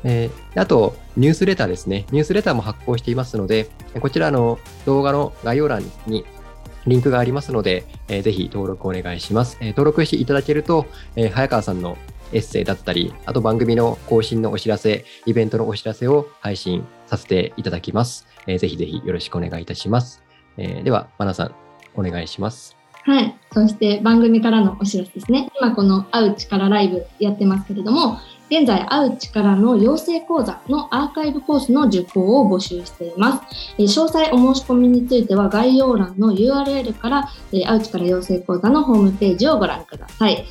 [0.02, 2.06] えー、あと、ニュースレターですね。
[2.10, 3.68] ニュースレターも発行していますので、
[4.00, 6.24] こちらの動画の概要欄に
[6.86, 9.58] リンクがありますので、えー、ぜひ登録お願いします。
[9.60, 11.96] えー、登録していただけると、えー、早川さんの
[12.32, 18.26] エッセイだったり、あと番組の更新のお知らせ、イベントのお知らせを配信させていただきます。
[18.46, 20.22] えー、ぜひぜひよろしくお願いいたします。
[20.56, 21.54] えー、では、マナさん、
[21.94, 22.76] お願いします。
[23.04, 23.34] はい。
[23.52, 25.50] そして番組からのお知らせですね。
[25.60, 28.18] 今この会う力ライブやってますけれども、
[28.50, 33.74] 現在、会う力の養成講座のアーカイブコースの受講を募集しています。
[33.78, 40.44] え詳細お申し込みについては概要欄の URL から、え会う力養成講座のホームページをご覧ください。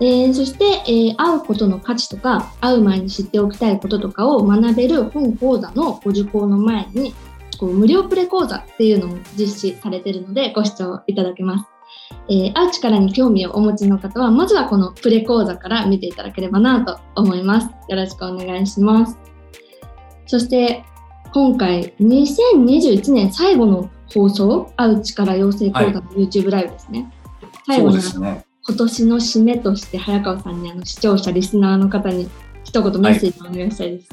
[0.00, 7.14] えーそして、えー会うことの価値とか会う前に知っておきたいこととかを学べる本講座のご受講の前に
[7.58, 11.77] こう無料プレ講座っていうのも実施されているのでご視聴いただけます。
[12.28, 17.68] えー会う力に興味をお持ちの方はまずはこのプレ講座から見ていただければなと思います。
[17.88, 19.18] よろしくお願いします。
[20.26, 20.84] そして
[21.32, 27.12] 今回2021年最後の放送会う力養成講座の YouTube ライブですね。
[27.66, 28.44] 最そう後のですね。
[28.66, 32.28] 今年の締めとして早川さんにあの視聴者リスナーの方に
[32.64, 34.08] 一言メッセージをお願いしたいです。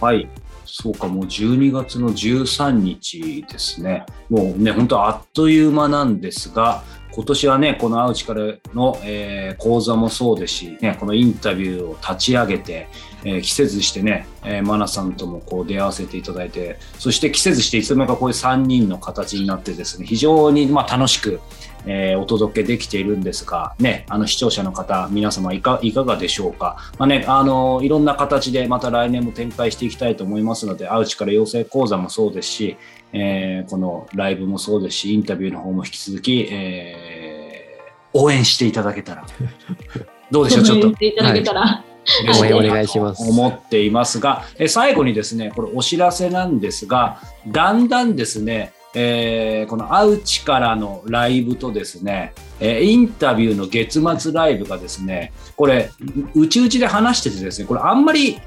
[0.00, 0.28] はい。
[0.64, 4.04] そうか、もう12月の13日ですね。
[4.28, 12.88] もうね、本当あっという間なんですが、今年はね、この会う力の、えー講座もそうですし、ね、このインタビューを立ち上げて、
[13.24, 21.40] えー季節してね、えーマナさんともこう出会わせていただいて、そして季節していつの間にかこういう3人の形になってですね、非常にまあ楽しく、
[21.86, 26.76] えーお届けできているんですが、ね、あの視聴者の方、皆様いかいかがでしょうか？
[26.98, 32.76] まあね、あのいろんな形でまた来年も展開していきたいと思いますので、会う力養成講座もそうですし、
[33.12, 37.58] えーこのライブもそうですし、インタビューの方も引き続き、えー
[38.14, 39.26] 応援していただけたら。
[40.30, 40.86] どうでしょう、ちょっと。
[40.88, 40.94] 言っ。
[40.96, 41.84] ていただけたら、
[42.40, 43.22] 応援お願いします。
[43.28, 55.90] 思っていますが、え最後にですね、これお知らせなんですが、だんだんですね、えーこの会う力のライブとですね、えーインタビューの月末ライブがですね、これ、
[56.34, 58.38] うちうちで話しててですね、これあんまり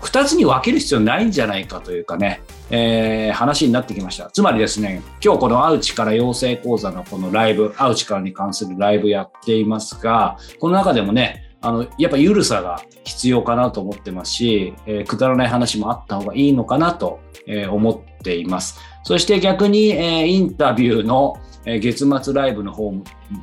[0.00, 4.30] 2つに分ける必要ないんじゃないかというかね、えー話になってきました。
[4.30, 18.78] つまりですね、今日この会う力養成講座のこのライブ、会う力に関するライブやっていますが、この中でもね、あの、やっぱ緩さが必要かなと思ってますし、えーくだらない話もあった方がいいのかなと、えー思っています。
[19.02, 22.92] そして逆に、えーインタビューの、え月末ライブの方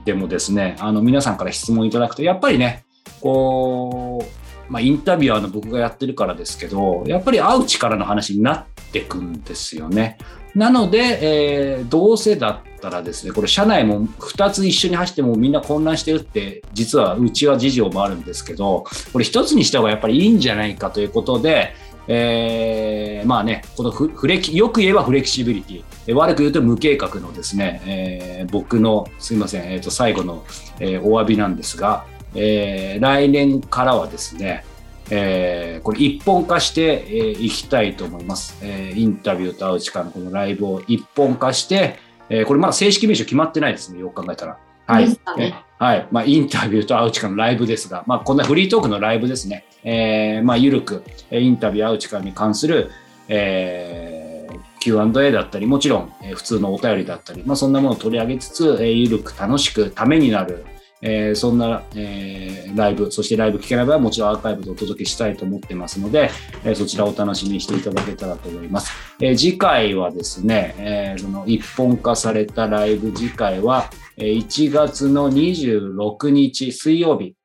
[0.06, 2.86] でもですね、あの、皆さんから質問いただくと、やっぱりね、
[3.20, 10.18] こう、まあ、インタビュアーの僕がやってるからですけど、やっぱり会う力の話になってくんですよね。
[10.56, 21.74] なので、えーどうせだったらですね、これ社内も2つ一緒に走ってもみんな混乱してるって、実はうちは事情もあるんですけど、これ1つにした方がやっぱりいいんじゃないかということで、
[22.08, 30.44] えーまあね、このフフレキ、よく言えばフレキシビリティ、え悪く言うと無計画のですね、えー僕の、すいません、えーと、最後の、
[30.80, 32.06] えーお詫びなんですが、
[32.36, 34.64] えー来年からはですね、
[35.10, 41.98] えーこれ一本化してい、えーいきたいと思います、えーインタビューと会う力のこのライブを一本化して、
[42.30, 44.58] えーこれまだ正式名称決まってないですね、よく考えたら。
[44.86, 45.08] はい。
[45.10, 46.08] ねえはい。
[46.12, 49.66] まあ、インタビューと会う力のライブですが、まあ、こんなフリートークのライブですね。
[49.84, 52.90] えーまあ、ゆるく、えーインタビュー、会う力に関する、
[53.28, 60.66] えー Q&A だったり、もちろん、えー普通のお便りだったり、まあ、そんなものを取り上げつつ、えーゆるく楽しくためになる、
[61.06, 66.32] えーそんな、えーライブ、そしてライブ聞けない場合はもちろんアーカイブでお届けしたいと思ってますので、
[66.64, 68.92] えーそちらをお楽しみにしていただけたらと思います。
[69.20, 77.36] え次回はですね、えその一本化されたライブ次回は、え1月の26日水曜日、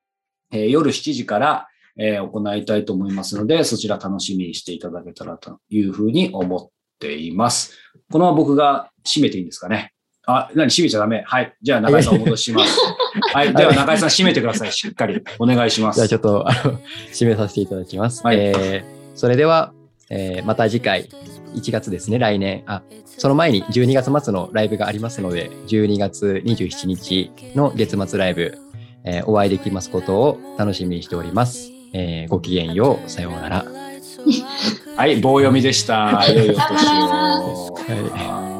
[0.52, 1.66] え夜7時から、
[1.98, 6.68] え行いたいと思いますので、そちら楽しみにしていただけたらというふうに思っ
[7.00, 7.76] ています。
[8.10, 9.92] このまま僕が締めていいんですかね？
[10.30, 11.22] あ、何締めちゃダメ。
[11.26, 11.54] はい。
[11.62, 12.78] じゃあ中井さんお戻しします。
[13.32, 13.54] はい。
[13.54, 14.72] では中井さん締めてください。
[14.72, 15.22] しっかり。
[15.38, 15.96] お願いします。
[15.96, 16.78] じゃあちょっと、あの、
[17.12, 18.22] 締めさせていただきます。
[18.24, 19.72] はいえーそれでは、
[20.10, 21.08] えーまた次回、
[21.56, 22.62] 1月ですね、来年。
[22.66, 28.56] あ、その前に12月末のライブがありますので、12月27日の月末ライブ、
[29.04, 31.70] えーお会いできますことを楽しみにしております。
[31.94, 33.10] えーごきげんよう。
[33.10, 33.64] さようなら。
[34.94, 35.16] はい。
[35.16, 36.22] 棒読みでした。
[36.28, 37.74] 良いお年を。
[37.74, 38.57] はいはい